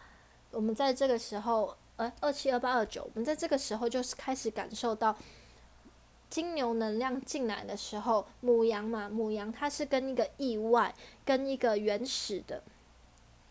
[0.51, 1.77] 我们在这个时候。
[1.97, 5.17] 呃，二七二八二九，我们在这个时候就是开始感受到
[6.29, 12.63] 金牛能量进来的时候，母羊嘛，母羊它是跟一个意外，跟一个原始的。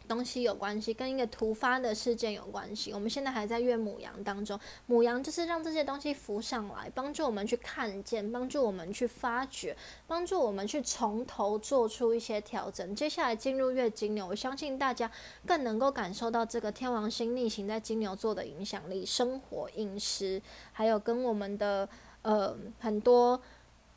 [0.07, 2.91] 东西有关系，跟一个突发的事件有关系。
[2.91, 12.95] 我们现在还在月母羊当中，母羊就是让这些东西浮上来，帮助我们去看见，帮助我们去发掘，帮助我们去从头做出一些调整。
[12.95, 15.09] 接下来进入月金牛，我相信大家
[15.45, 21.87] 更能够感受到这个天王星逆行在金牛座的影响力，生活、饮食，还有跟我们的
[22.23, 23.41] 呃很多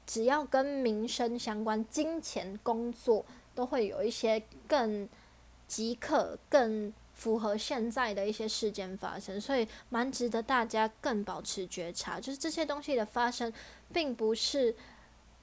[0.06, 5.08] 只要跟民生相关、金钱、工作，都会有一些更。
[5.66, 12.20] 即刻更符合现在的一些事件发生，所以蛮值得大家更保持觉察。
[12.20, 13.52] 就是这些东西的发生，
[13.92, 14.74] 并不是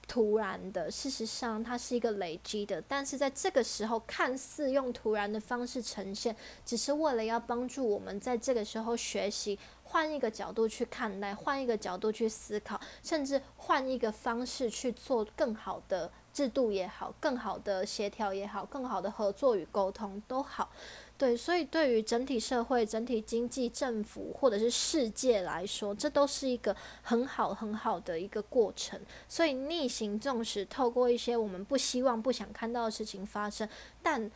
[0.08, 2.82] 突然的，事实上它是一个累积的。
[2.88, 16.12] 但是在这个时候，看似用突然的方式呈现，只是为了要帮助我们在这个时候学习，换一个角度去看待，换一个角度去思考，甚至换一个方式去做更好的。
[16.34, 20.72] 制度也好，更好的协调也好，更好的合作与沟通都好，
[21.16, 29.00] 对，所以对于整体社会、整体经济、政府或者是世界来说，这都是一个很好很好的一个过程。
[29.30, 33.70] 所以逆行，纵使透过一些我们不希望、不想看到的事情发生，
[34.02, 34.30] 但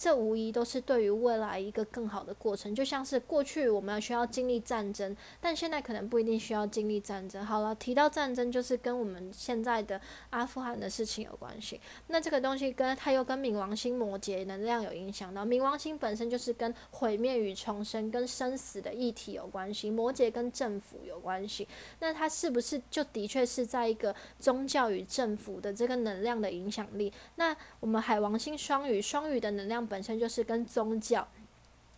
[0.00, 2.74] 这无疑都是对于未来一个更好的过程。
[2.74, 7.44] 就像是过去我们需要经历战争，但现在可能不一定需要经历战争。
[7.44, 11.78] 好了，提到战争，就是跟我们现在的阿富汗的事情有关系。
[12.06, 15.44] 那这个东西跟它又跟冥王星摩羯能量有影响到。
[15.44, 21.68] 冥王星本身就是跟毁灭与重生、跟生死的议题有关系，摩羯跟政府有关系。
[21.98, 27.12] 那它是不是就的确是在一个宗教与政府的这个能量的影响力？
[27.34, 31.26] 那我们海王星双鱼，双鱼的能量本身就是跟宗教、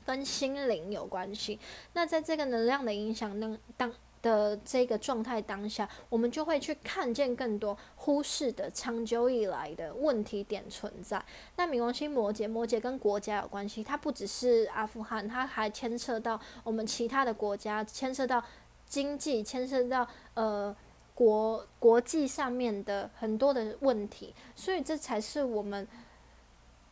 [0.07, 1.61] 跟心灵有关系。
[1.93, 11.23] 那在这个能量的影响当当的这个状态当下，我们就会去看见更多忽视的长久以来的问题点存在。
[11.57, 18.43] 那冥王星摩羯，摩羯跟国家有关系，它不只是阿富汗，它还牵扯到我们其他的国家，牵涉到。
[18.85, 20.77] 经济牵涉到呃
[21.15, 25.89] 国国际上面的很多的问题，所以这才是我们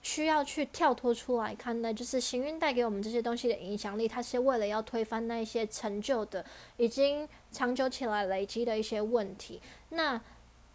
[0.03, 6.45] 需要去跳脱出来看待，就是行运带给我们这些东西的影响力，它是为了要推翻那一些陈旧的
[6.77, 9.61] 已经长久起来累积的一些问题。
[9.91, 10.21] 那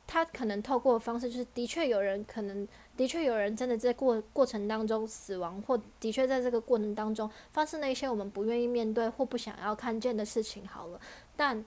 [0.08, 2.68] 他可能透过方式，就是的确有人可能。
[2.96, 10.66] 的确，有人真的在过过程当中死亡，或的确在这个过程当中发生了一些我们不愿意面对或不想要看见的事情。
[10.66, 11.02] 好了，
[11.36, 11.66] 但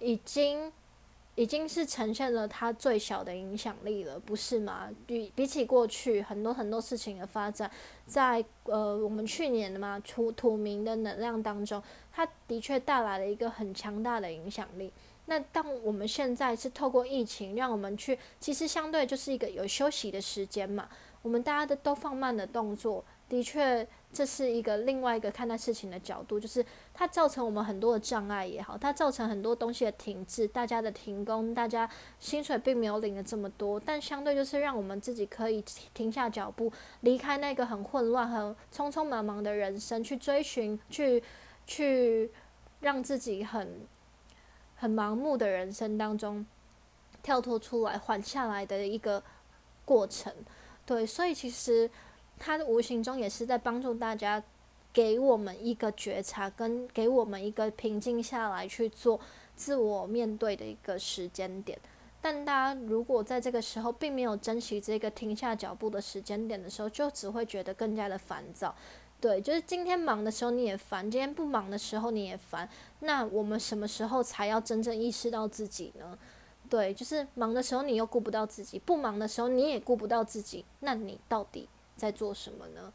[0.00, 0.72] 已经
[1.36, 4.90] 已经是呈现了它最小的影响力了，不是吗？
[5.06, 7.70] 比比起过去很多很多事情的发展，
[8.04, 14.92] 在呃我们去年的嘛土土明的能量当中，它的确带来了一个很强大的影响力。
[15.26, 20.88] 那当我们现在是透过疫情，让我们去，其实相对就是一个有休息的时间嘛。
[21.22, 26.62] 我们大家的都放慢了动作，的确，这是一个另外一个看待事情的角度，就是
[26.92, 31.88] 它造成我们很多的障碍也好，它造成很多东西的停滞，大家的停工，大家
[32.18, 35.64] 薪水并没有领了这么多，但相对就是让我们自己可以
[35.94, 41.22] 停下脚步，离开那个很混乱、很匆匆忙忙的人生，去追寻，去
[41.66, 42.30] 去
[42.80, 43.86] 让自己很。
[44.82, 46.46] 很盲目的人生当中，
[47.22, 49.22] 跳脱出来缓下来的一个
[49.84, 50.32] 过程，
[50.86, 51.90] 对，所以其实
[52.40, 54.42] 他无形中也是在帮助大家，
[54.92, 59.20] 给我们一个觉察，跟给我们一个平静下来去做
[59.54, 61.78] 自我面对的一个时间点。
[62.22, 68.74] 但大家如果在这个时候并没有珍惜这个停下脚步的时间点的时候，就只会觉得更加的烦躁。
[69.20, 72.68] 对，就是今天忙的时候你也烦，今天不忙的时候你也烦。
[73.00, 76.18] 那我们什么时候才要真正意识到自己呢？
[76.70, 81.68] 对，就是忙的时候你又顾不到自己，不忙的时候你也顾不到自己，那你到底
[82.00, 82.92] 在做什么呢？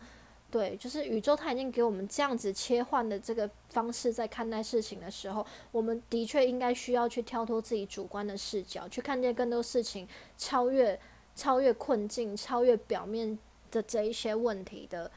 [0.49, 10.99] 对，就是宇宙它已经给我们这样子切换的这个方式，在看待事情的时候，我们的确应该需要去跳脱自己主观的视角，去看见更多事情，超越
[11.35, 13.37] 超越困境，超越表面
[13.69, 15.11] 的这一些问题的。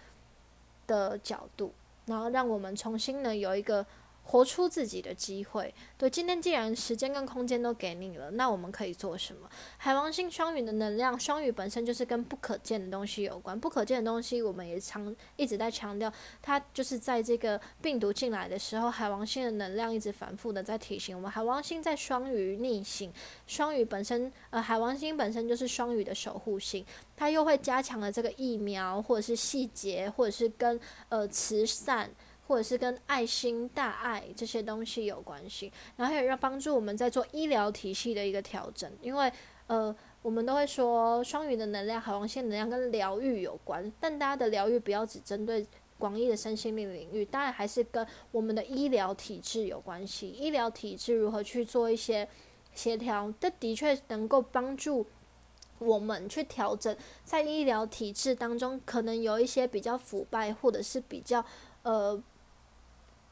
[0.88, 1.70] 的角度，
[2.06, 3.84] 然后让我们重新呢有一个。
[4.30, 5.74] 活出自己的机会。
[5.96, 9.48] 对，今天既然时间跟空间都给你了，那我们可以做什么？
[9.78, 13.58] 海王星双鱼的能量，双鱼本身就是跟不可见的东西有关。
[13.58, 16.12] 不可见的东西，我们也常一直在强调，
[16.42, 21.30] 它就是在这个病毒进来的时候，海王星的能量一直反复的在提醒我们。
[21.30, 23.10] 海王星在双鱼逆行，
[23.46, 26.84] 双鱼本身，呃，海王星本身就是双鱼的守护星，
[27.16, 32.10] 它又会加强了这个疫苗，或者是细节，或者是跟呃慈善。
[32.48, 38.90] 或者是跟爱心、大爱这些东西有关系，然后也要帮助我们在做医疗体系的一个调整。
[39.02, 39.30] 因为，
[39.66, 45.66] 呃，我们都会说双鱼的能量、海王星能量跟疗愈有关，但大家的疗愈不要只针对
[45.98, 50.30] 广义的身心灵领域，当然还是跟我们的医疗体制有关系。
[50.30, 52.26] 医疗体制如何去做一些
[52.72, 55.04] 协调，这的确能够帮助
[55.78, 61.44] 我们去调整在医疗体制当中可能有一些比较腐败或者是比较
[61.82, 62.18] 呃。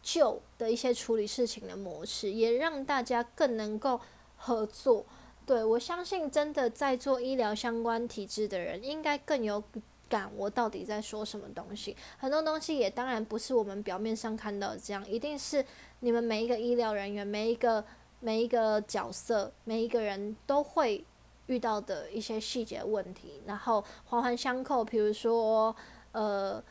[0.06, 4.00] 旧的一些处理事情的模式，也让大家更能够
[4.36, 5.04] 合作。
[5.44, 9.60] 对我相信，真的在做医疗相关体制的人，应该更有
[10.08, 10.30] 感。
[10.36, 11.96] 我到底在说什么东西？
[12.18, 15.64] 很多东西也当然不是我们表面上看到这样，一定是
[15.98, 17.84] 你们每一个医疗人员、每一个
[18.20, 21.04] 每一个角色、每一个人都会
[21.46, 24.84] 遇到的一些细节问题，然后环环相扣。
[24.84, 25.74] 比如说，
[26.12, 26.62] 呃。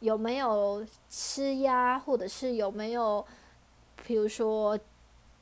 [0.00, 3.24] 有没有吃压，或者是有没有，
[4.06, 4.78] 比如说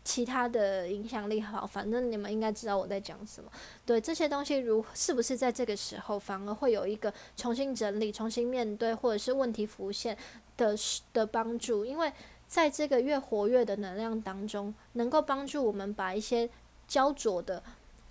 [0.02, 1.40] 其他的影响力？
[1.40, 3.50] 好，反正你们应该知道我在讲什么。
[3.84, 10.16] 对这些东西，如是不是在这个时候反而会有一个重新整理、重新面对，或者是问题浮现
[10.56, 10.74] 的
[11.12, 11.84] 的帮助？
[11.84, 12.12] 因为
[12.46, 16.48] 在这个越活跃的能量当中，能够帮助我们把一些
[16.86, 17.62] 焦灼的。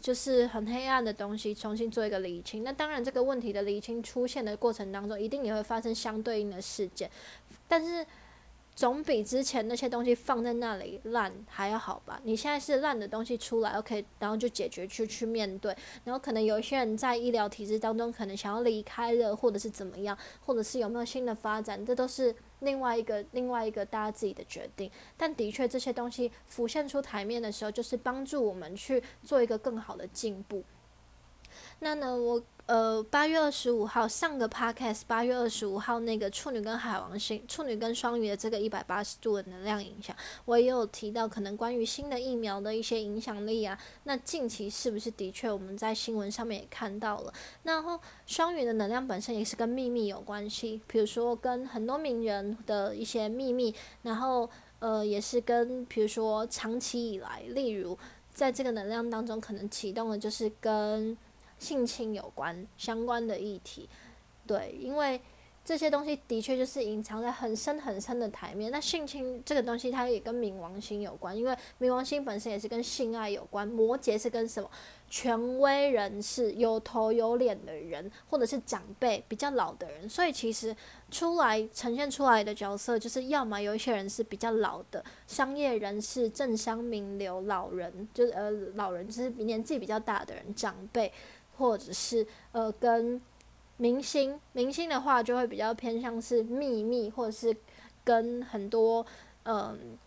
[0.05, 2.63] 就是很黑暗的东西，重新做一个厘清。
[2.63, 7.09] 那当然，这个问题的厘清出现的过程当中，一定也会发生相对应的事件，
[7.67, 8.05] 但是。
[8.75, 12.19] 总比之前那些东西放在那里烂还要好吧？
[12.25, 15.73] 你现在是烂的东西出来，OK，然后就解决去去面对，
[16.03, 24.91] 然后可能有一些人在医疗体制当中可能想要离开了，或者是怎么样，或者是有没有新的发展，这都是另外一个另外一个大家自己的决定。
[25.15, 30.61] 但的确这些东西浮现出台面的时候，就是帮助我们去做一个更好的进步。
[31.79, 32.41] 那呢，我。
[32.67, 40.15] 呃，八月二十五号上个 podcast，八月二十五号那个处女跟海王星、处女跟双鱼的这个一百八十度的能量影响，
[40.45, 43.77] 我也有提到可能关于新的疫苗的一些影响力啊。
[44.05, 47.31] 那近期是不是的确我们在新闻上面也看到了？
[47.61, 53.71] 然后双鱼的能量本身也是跟秘密有关系，比如说跟很多名人的一些秘密，
[54.01, 54.49] 然后
[54.79, 57.95] 呃也是跟比如说长期以来，例如
[58.33, 61.15] 在这个能量当中可能启动的就是跟。
[61.57, 63.89] 性侵有关相关的议题，
[64.45, 65.19] 对，因为
[65.63, 68.71] 这些东西的确就是隐藏在很深很深的台面。
[68.71, 73.67] 那性侵这个东西，它也跟冥王星有关，因为冥王星本身也是跟性爱有关。
[73.67, 74.69] 摩羯是跟什么？
[75.07, 80.09] 权威人士、有头有脸的人，或者是长辈、比较老的人。
[80.09, 80.75] 所以其实
[81.09, 91.11] 出来呈现出来的角色，就是要么有一些人是比较老的商业人士、政商名流、老人，就是呃老人，就是年纪比较大的人，长辈。
[91.57, 93.21] 或者是呃，跟
[93.77, 97.55] 明星，明星的话就会比较偏向是秘密，或者是
[98.05, 99.05] 跟很多
[99.43, 99.97] 嗯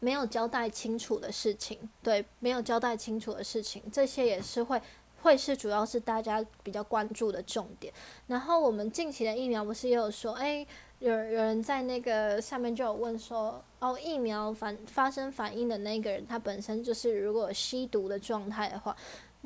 [0.00, 4.82] 没有交代清楚的事情，对，没有交代清楚的事情，这些也是会
[5.22, 7.94] 会是主要是大家比较关注的重点。
[8.26, 10.66] 然后我们近期的疫苗不是也有说，哎，
[10.98, 18.96] 有有人在那个上面就有问说，哦，疫苗反发生反应的那个人，他本身就是如果吸毒的状态的话。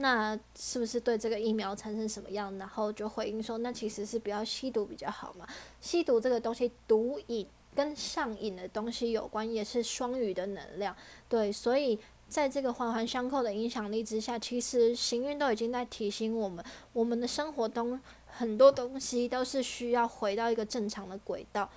[0.01, 2.57] 那是不是对这个疫苗产生什么样？
[2.57, 5.47] 然后就回应说，那其实是不要吸毒比较好嘛。
[5.79, 10.97] 吸毒这个东西，毒瘾跟上瘾的东西有关，也是双鱼的能量。
[11.29, 11.99] 对，所以
[12.29, 21.69] 在这个环环相扣的影响力之下，其实行运都已经在提醒我们，我们的生活中很多东西都是需要回到一个正常的轨道。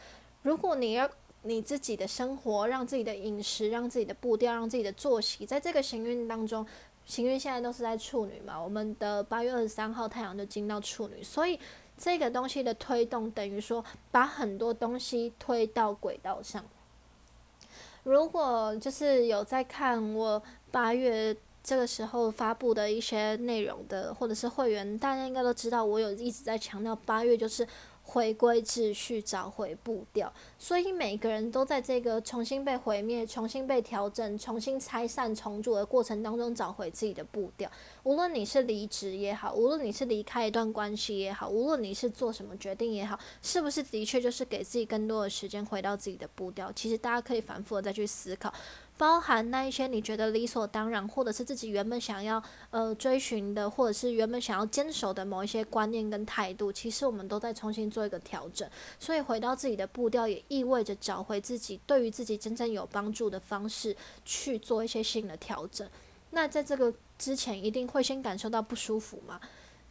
[0.44, 1.10] 如果你要
[1.42, 6.66] 你自己的生活，让自己的饮食，让自己的步调，让自己的作息，在这个行运当中。
[7.06, 11.60] 行运现在都是在处女嘛，我们的八月二十三号太阳就进到处女，所以
[11.98, 16.64] 这个东西的推动等于说把很多东西推到轨道上。
[18.04, 20.42] 如果就是有在看我
[20.72, 27.68] 八月这个时候发布的一些内容的，或者是会员，大家应该都知道，我有一直在强调八月就是。
[28.06, 37.72] 回归秩序，找回步调，所以每个人都在这个重新被毁灭、重新被调整、重新拆散重组的过程当中找回自己的步调。
[38.04, 46.72] 无论你是离职也好，无论你是离开一段关系也好，无论你是做什么决定也好，是不是的确就是给自己更多的时间回到自己的步调？
[46.74, 48.54] 其实大家可以反复的再去思考。
[49.04, 58.66] 包含那一些你觉得理所当然，或者是自己原本想要呃追寻的，或者是原本想要坚守的某一些观念跟态度，其实我们都在重新做一个调整。
[58.98, 63.94] 所以回到自己的步调，也意味着找回自己对于自己真正有帮助的方式
[64.24, 65.86] 去做一些新的调整。
[66.30, 69.38] 那在这个之前，一定会先感受到不舒服嘛？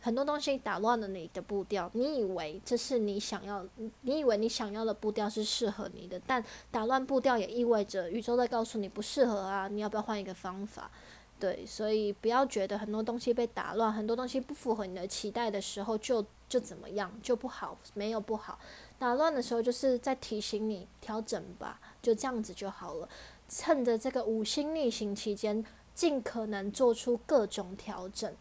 [0.03, 3.65] 很多东西打乱了你的步调，你以为这是你想要，
[4.01, 10.91] 你以为你想要的步调是适合你的，但打乱步调也意味着宇宙在告诉你不适合啊，你要不要换一个方法？
[11.39, 18.59] 对，所以不要觉得很多东西被打乱，很多东西不符合你的期待的时候就就怎么样就不好，没有不好，
[18.99, 23.09] 打乱的时候就是在提醒你调整吧，就这样子就好了。
[23.49, 28.33] 趁着这个五星逆行期间，尽可能做出各种调整。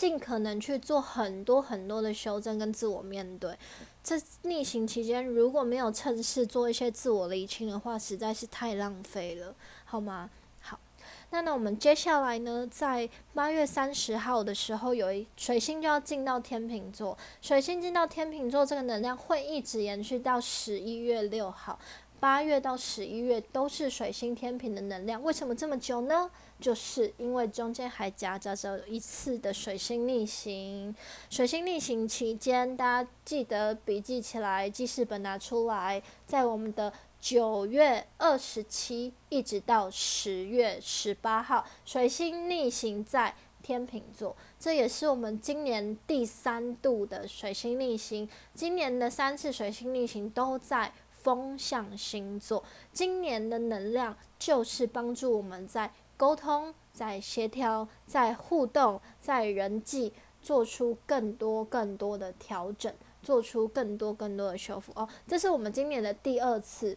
[0.00, 3.54] 尽可能去做很多很多的修正跟自我面对。
[4.02, 10.30] 这逆行期间，如果没有趁势做一些自我厘清的话，实在是太浪费了，好吗？
[10.62, 10.80] 好，
[11.28, 17.18] 那那我们接下来呢，在八月三十号的时候，有一水星就要进到天秤座。
[17.42, 21.78] 水星进到天秤座，这个能量会一直延续到十一月六号。
[22.20, 26.30] 八月到十一月都是水星天平的能量，为什么这么久呢？
[26.60, 30.94] 就是因为中间还夹杂着一次的水星逆行。
[31.30, 48.28] 水星逆行期间，大家记得笔记起来，记事本拿出来，在我们的九月二十七一直到十月十八号，水星逆行在天秤座，这也是我们今年第三度的水星逆行。
[48.52, 50.92] 今年的三次水星逆行都在。
[51.22, 52.62] 风象星座
[52.92, 60.12] 今年的能量就是帮助我们在沟通、在协调、在互动、在人际，
[60.42, 62.92] 做出更多更多的调整，
[63.22, 64.92] 做出更多更多的修复。
[64.94, 66.96] 哦，这是我们今年的第二次，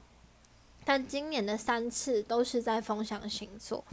[0.84, 3.84] 但今年的三次都是在风象星座。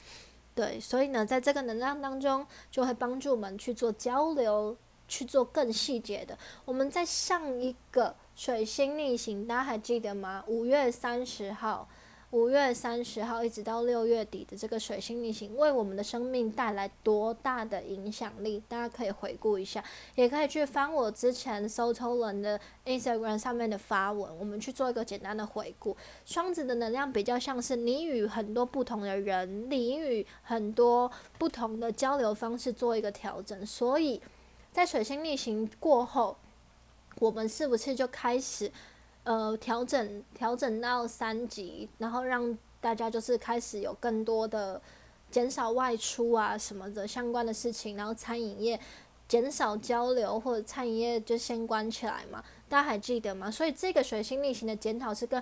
[0.52, 4.76] 对，所以呢，在这个能量当中，就会帮助我们去做交流，
[5.06, 6.36] 去做更细节的。
[6.64, 10.42] 我们在上一个水星逆行，大家还记得吗？
[10.46, 11.86] 五月三十号。
[12.30, 18.62] 五月三十号一直到六月底的这个水星逆行，为我们的生命带来多大的影响力？
[18.66, 19.84] 大家可以回顾一下，
[20.14, 25.94] 也可以去翻我之前 s o t o l n 的 Instagram 上面的发文，我们去做一个简单的回顾。
[26.24, 34.18] 双子的能量比较像是你与很多不同的人，你与很多不同的交流方式做一个调整，所以
[34.72, 36.34] 在水星逆行过后，
[37.20, 38.68] 我们是不是就开始？
[39.22, 44.80] 呃，调整调整到三级，然后让大家就是开始有更多的
[45.30, 48.80] 减少外出啊什么的相关的事情，然后餐饮业
[49.28, 53.50] 减少交流或者餐饮业就先关起来嘛，大家还记得吗？
[53.50, 55.40] 所以这个水星逆行的检讨是跟。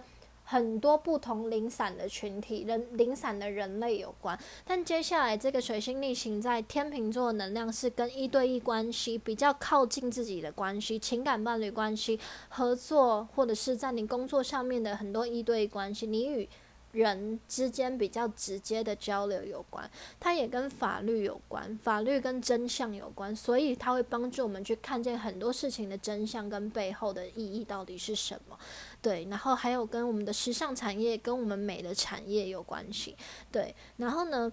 [0.50, 4.38] 很多不同零散的群体，人零散的人类有关。
[4.64, 12.18] 但接下来这个水星逆行在天秤座的能量是跟一对一关系比较靠近自己的关系，情感伴侣关系、
[12.48, 16.48] 合作或者是在你工作上面的很多一对一关系，你与。
[16.92, 19.88] 人之间比较直接的交流有关，
[20.18, 28.58] 它也跟法律有关，法律跟真相有关，所以它会帮助我们去看见很多事情的真相跟背后的意义到底是什么。
[29.00, 33.16] 对，然后还有跟我们的时尚产业跟我们美的产业有关系。
[33.50, 34.52] 对，然后呢，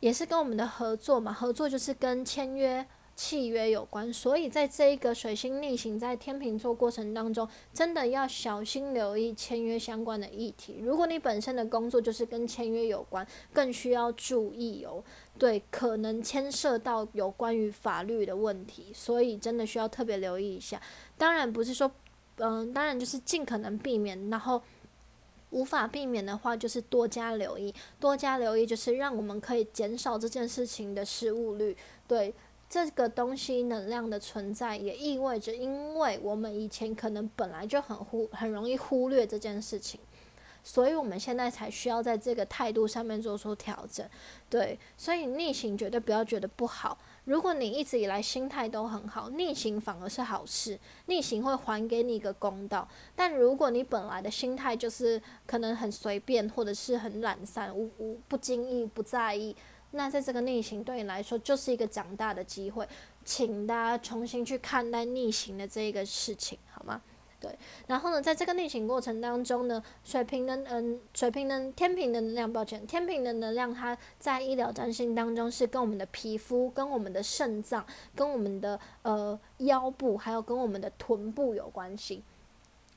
[0.00, 2.86] 也是跟我们的合作嘛，合作就是跟签约。
[3.20, 10.78] 契约有关，所以在这一个水星逆行在天秤座过程当中，真的要小心留意签约相关的议题。
[10.80, 15.02] 如果你本身的工作就是跟签约有关，更需要注意哦。
[15.36, 20.80] 对，可能牵涉到有关于法律的问题，所以真的需要特别留意一下。
[21.16, 21.90] 当然不是说，
[22.38, 24.62] 嗯，当然就是尽可能避免，然后
[25.50, 31.76] 无法避免的话，就是多加留意，多加留意，就是让我们可以减少这件事情的失误率。
[32.06, 32.34] 对。
[32.70, 39.98] 这个东西能量的存在，也意味着，因为我们以前可能本来就很忽很容易忽略这件事情，
[40.62, 44.06] 所以我们现在才需要在这个态度上面做出调整。
[44.50, 46.98] 对，所以逆行绝对不要觉得不好。
[47.28, 52.88] 如果你一直以来心态都很好，逆行反而是好事，逆行会还给你一个公道。
[53.14, 59.54] 但如果你本来的心态就是可能很随便，或者是很懒散，无无不经意不在意。
[59.90, 62.88] 那在这个逆行对你来说就是一个长大的机会，
[63.26, 67.02] 请大家重新去看待逆行的这一个事情，好吗？
[67.40, 82.24] 对，然后呢，在这个逆行过程当中呢，水平的嗯，水平的天平的能量，抱歉，天平的能量，它在医疗占星当中是跟我们的皮肤、跟我们的肾脏、跟我们的呃腰部，还有跟我们的臀部有关系。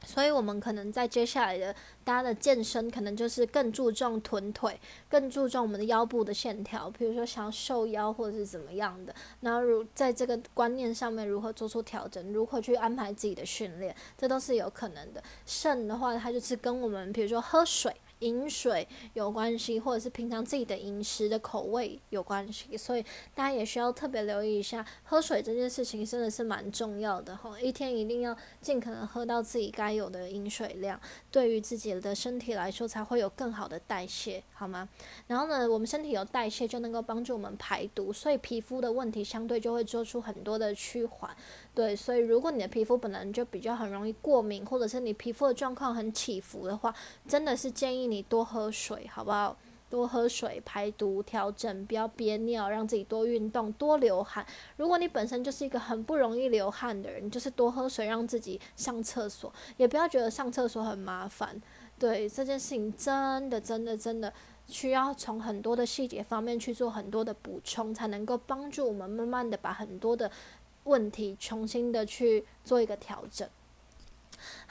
[0.04, 1.74] 所以，我们可能在接下来的
[2.04, 6.90] 大家的健身，可能就是更注重臀腿，更注重我们的腰部的线条。
[6.90, 15.24] 比如说，想要瘦腰或者是怎么样的，然后如在这个观念上面如何做出调整，如何去安排自己的训练，这都是有可能的。
[15.46, 17.96] 肾的话，它就是跟我们比如说喝水。
[18.22, 23.04] 饮水有关系，或者是平常自己的饮食的口味有关系，所以
[23.36, 27.60] 大家也需要特别留意一下喝水这件事情，真的是蛮重要的哈。
[27.60, 31.00] 一天一定要尽可能喝到自己该有的饮水量，
[31.30, 34.88] 对于自己的身体来说才会有更好的代谢，好吗？
[35.28, 41.36] 然后呢，我们身体有代谢就能够帮助我们排毒，所以皮肤的问题相对就会做出很多的趋缓。
[41.74, 46.94] 对，所以如果你的皮肤本来就比较很容易过敏，或者是你皮肤的状况很起伏的话，
[47.28, 49.58] 真的是建议你多喝水，好不好？
[49.90, 54.46] 多喝水排毒调整，不要憋尿，让自己多运动，多流汗。
[54.78, 61.62] 如果你本身就是一个很不容易流汗的人，就是多喝水，让自己上厕所，也不要觉得上厕所很麻烦。
[62.00, 64.32] 对这件事情，真的真的真的
[64.68, 70.30] 需要从很多的细节方面去做很多的补充，才能够帮助我们慢慢的把很多的。
[70.86, 73.48] 问题重新的去做一个调整。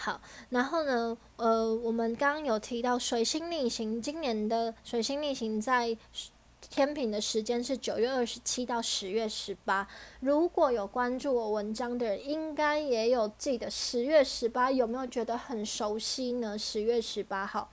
[0.03, 5.94] 好，然后呢，呃，我们刚刚有提到水星逆行，今年的水星逆行在
[6.70, 9.86] 天平的时间是九月二十七到十月十八。
[10.20, 16.59] 如果有关注我文章的人，应该也有记得十月十八，有没有觉得很熟悉呢？
[16.59, 17.70] 十月十八号。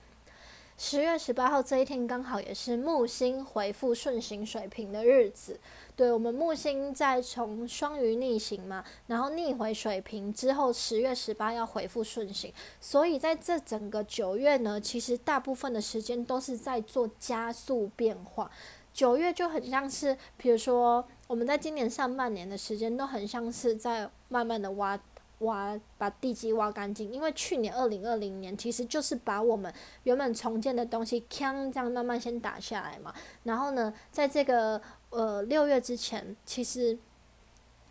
[0.76, 5.58] 十月十八号这一天刚好也是木星回复顺行水平的日子，
[5.98, 18.48] 对我们木星在从双鱼逆行嘛，然后逆回水瓶之后，十月十八要回复顺行，所以在这整个九月呢，其实大部分的时间都是在做加速变化。
[18.92, 24.96] 九月就很像是，比如说我们在今年上半年的时间都很像是在慢慢的挖
[25.40, 29.72] 挖把地基挖干净，因为去年二零二零年其实就是把我们
[30.04, 33.14] 原本重建的东西锵这样慢慢先打下来嘛，
[33.44, 34.80] 然后呢，在这个
[35.10, 36.98] 呃六月之前，其实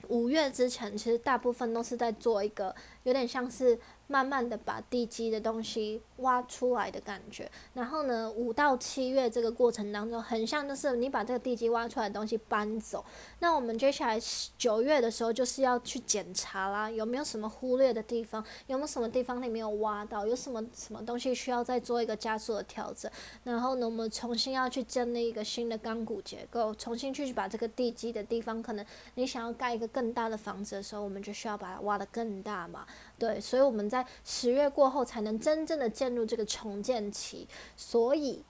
[0.08, 3.80] 五月之前，其实大部分都是在做一个有点像是。
[4.10, 13.04] 慢慢的把地基的东西挖出来的感觉，然后呢，五到七月这个过程当中，很像就是你把这个地基挖出来的东西搬走。
[13.40, 14.20] 那我们接下来
[14.58, 23.12] 九月的时候，就是要去检查啦，有没有什么忽略的地方，有没有什么地方你没有挖到，有什么什么东西需要再做一个加速的调整。
[23.44, 32.86] 然后呢，我们重新要去建立一个新的钢骨结构，重新去把这个地基的地方，可能你想要盖一个更大的房子的时候，我们就需要把它挖得更大嘛。
[33.20, 37.48] 对，所以我们在十月过后才能真正的建进入这个重建期。
[37.76, 38.44] 所以，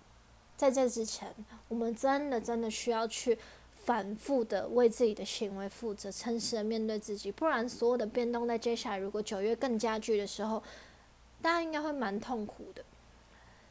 [0.56, 1.34] 在这之前，
[1.68, 3.38] 我们真的真的需要去
[3.76, 7.32] 反复的为自己的行为负责，诚实的面对自己。
[7.32, 10.62] 不然，所有的变动在接下来，如果九月更加剧的时候，
[11.42, 12.84] 大家应该会蛮痛苦的。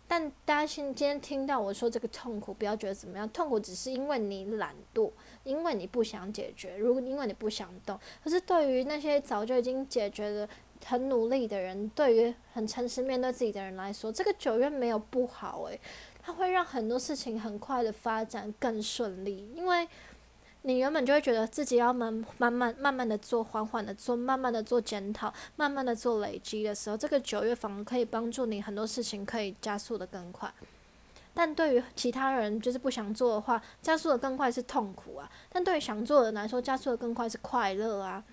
[0.08, 5.10] 但大家今天听到我说这个痛苦，不要觉得怎么样，痛苦只是因为你懒惰，
[5.42, 7.98] 因为你不想解决，如果因为你不想动。
[8.22, 10.48] 可是对于那些早就已经解决的，
[10.88, 15.80] 很努力的人，对于很诚实面对自己的人来说，这个九月没有不好诶，
[16.22, 19.52] 它会让很多事情很快的发展更顺利。
[19.54, 19.88] 因为
[20.62, 30.52] 你原本就会觉得自己要慢慢慢慢慢的做，缓缓的做，慢慢的做检讨，慢慢的做累积的时候，这个九月反而可以帮助你很多事情可以加速的更快。
[31.34, 38.24] 但对于其他人就是不想做的话，加速的更快是痛苦啊；但对于想做的人来说，加速的更快是快乐啊。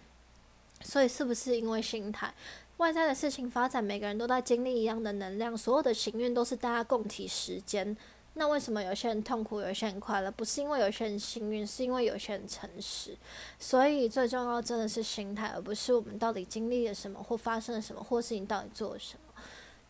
[0.83, 2.33] 所以是不是因为心态？
[2.77, 7.95] 外在的事情发展，每个人都在经历一样的能量，所有的行运都是大家共体时间。
[8.33, 10.31] 那为什么有些人痛苦，有些人快乐？
[10.31, 13.15] 不是因为有些人幸运，是因为有些人诚实。
[13.59, 19.41] 所以最重要真的是心态，而不是我们到底经历了什么，或发生了什么，或是你到底做了什么。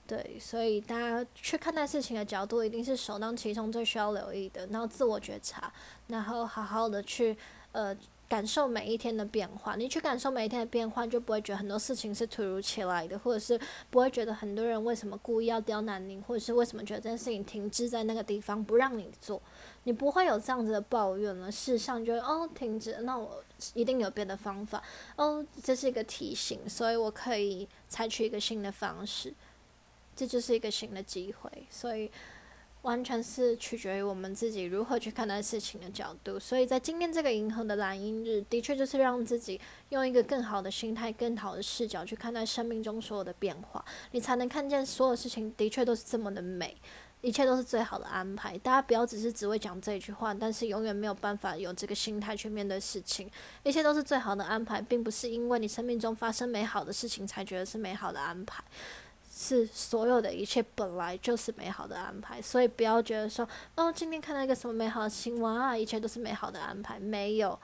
[0.06, 4.68] 对，所以大家去看待事情的角度，一定是首当其冲最需要留意的。
[4.68, 5.72] 然后自我觉察，
[6.08, 7.38] 然后好好的去
[7.72, 7.96] 呃。
[8.30, 13.60] 感受每一天的变化，你去感受每一天的变化，就不会觉得很多事情是突如其来的，或者是
[13.92, 19.40] 不会觉得很多人为什么故意要刁难你，或者是为什么觉得这件事情停滞在那个地方不让你做，
[19.84, 21.52] 你不会有这样子的抱怨了。
[21.52, 23.44] 事实上，就哦停止，那我
[23.76, 24.82] 一定有别的方法。
[25.16, 29.32] 哦，这是一个提醒，所以我可以采取一个新的方式，
[30.16, 32.10] 这就是一个新的机会，所以。
[32.84, 39.60] 完全是取决于我们自己如何去看待事情的角度，所以在今天这个银河的蓝阴日，的确就是让自己
[39.90, 46.76] 用一个更好的心态、更好的视角去看待生命中所有的变化，你才能看见所有事情的确都是这么的美，
[47.22, 48.58] 一切都是最好的安排。
[48.58, 53.32] 大家不要只是只会讲这一句话，但是永远没有办法有这个心态去面对事情，
[53.64, 58.62] 一切都是最好的安排，并不是因为你生命中发生美好的事情才觉得是美好的安排。
[59.44, 67.60] 是所有的一切本来就是美好的安排，所以不要觉得说哦，今天看到一个什么美好的新闻啊，一切都是美好的安排，没有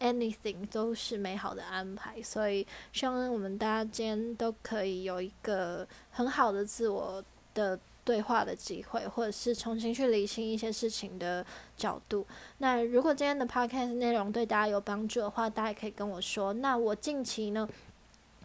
[0.00, 2.22] ，anything 都是美好的安排。
[2.22, 11.44] 所以希望我们大家今天都可以有一个很好的自我的对话的机会，或者是重新去理清一些事情的
[11.74, 12.26] 角度。
[12.58, 16.52] 那如果今天的 podcast 内容对大家有帮助的话，大家可以跟我说。
[16.52, 17.66] 那我近期呢？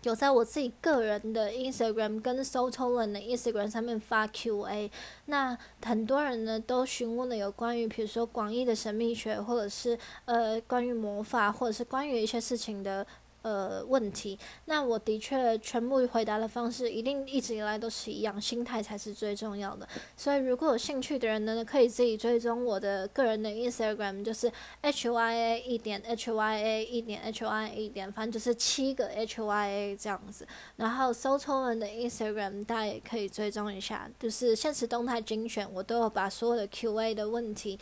[0.04, 4.89] 有在我自己个人的 Instagram 跟 s o t o l a n 的 Instagram 上面发 Q&A，
[5.26, 13.06] 那很多人呢都询问了有关于，比如说广义的神秘学，或者是呃关于魔法，或者是关于一些事情的。
[13.42, 19.88] 呃，问题，那我的确全部回答的方式一定一直以来都是一样，心态才是最重要的。
[20.18, 29.70] 所以如果有兴趣的人呢，可以自己追踪我的个人的 Instagram，就是 H Y A 一点 H Y A 一点 H Y A 一点，反正就是七个 H Y
[29.70, 30.46] A 这样子。
[30.76, 37.80] 然后搜聪人的 Instagram，大家也可以追踪一下，就是现实动态精选，我都有把所有的 Q&A 的问题。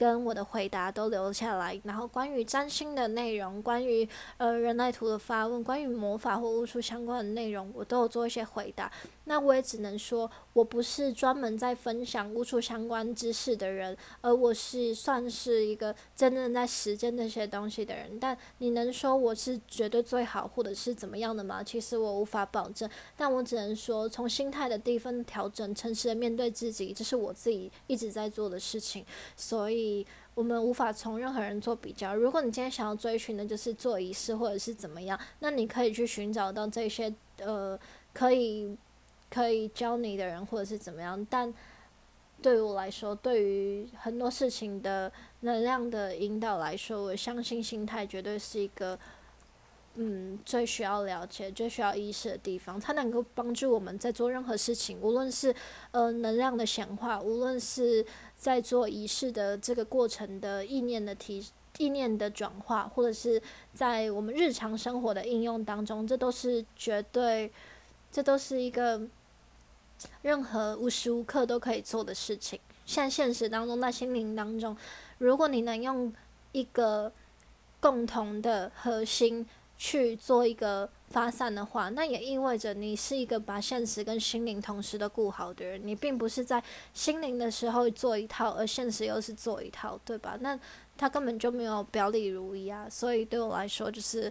[0.00, 8.90] 跟我的回答都留下来，然后关于占星的内容，关于呃人类图的发问，关于魔法或巫术相关的内容，我都有做一些回答。
[9.24, 18.18] 那我也只能说，我不是专门在分享巫术相关知识的人，而我是算是一个真正在实践那些东西的人。
[18.18, 21.62] 但你能说我是绝对最好，或者是怎么样的吗？
[21.62, 22.88] 其实我无法保证。
[23.18, 29.04] 但我只能说，从心态的地方调整，诚实的面对自己，这是我自己一直在做的事情。
[29.36, 29.89] 所以，
[30.34, 32.14] 我们无法从任何人做比较。
[32.14, 37.78] 如果你今天想要追寻的就是做仪式，或者是怎么样，那你可以去寻找到这些呃
[38.12, 38.76] 可以。
[39.32, 41.54] 可以教你的人，或者是怎么样，但
[42.42, 45.12] 对于我来说，对于很多事情的
[45.42, 48.98] 能量的引导来说，我相信心态绝对是一个，
[49.94, 52.78] 嗯，最需要了解、最需要意识的地方。
[52.80, 55.54] 它能够帮助我们在做任何事情，无论是
[55.90, 58.04] 呃能量的显化，无论是
[58.36, 61.44] 在做仪式的这个过程的意念的提、
[61.78, 63.42] 意念的转化，或者是
[63.74, 67.50] 在我们日常生活的应用当中，这都是绝对，
[68.12, 69.00] 这都是一个。
[70.22, 74.74] 任何无时无刻都可以做的事情，像现实当中，在心灵当中，
[75.18, 76.10] 如果你能用
[76.52, 77.12] 一个
[77.80, 79.46] 共同的核心
[79.82, 85.80] 去做一个发散的话，那也意味着你是一个把现实跟心灵同时的顾好的人。
[85.82, 86.62] 你并不是在
[86.92, 90.36] 心灵的时候做一套，而现实又是做一套，对吧？
[90.42, 90.60] 那
[90.98, 92.86] 他根本就没有表里如一啊。
[92.90, 94.30] 所以对我来说，就是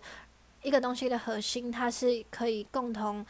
[0.61, 3.25] 一个东西的核心，它是可以共同。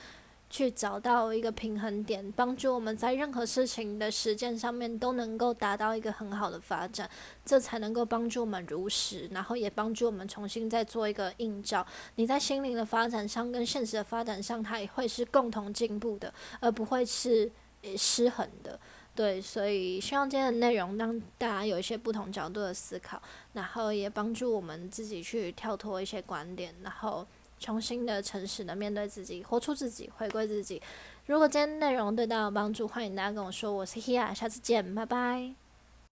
[0.50, 7.08] 去找到一个平衡点，帮助我们在任何事情的实践上面都能够达到一个很好的发展，
[7.45, 11.86] 这才能够帮助我们如实，然后也帮助我们重新再做一个映照。
[12.16, 17.52] 你在心灵的发展上跟现实的发展上，它也会是共同进步的，而不会是
[17.95, 18.80] 失衡的。
[19.14, 23.22] 对，所以希望今天的内容让大家有一些不同角度的思考，
[23.54, 27.28] 然后也帮助我们自己去跳脱一些观点，然后。
[27.60, 30.82] 重新的、诚实的面对自己，活出自己，回归自己。
[31.26, 33.72] 如果今天内容对大家有帮助，欢迎大家跟我说。
[33.72, 35.68] 我是 Hia，下次见，拜拜。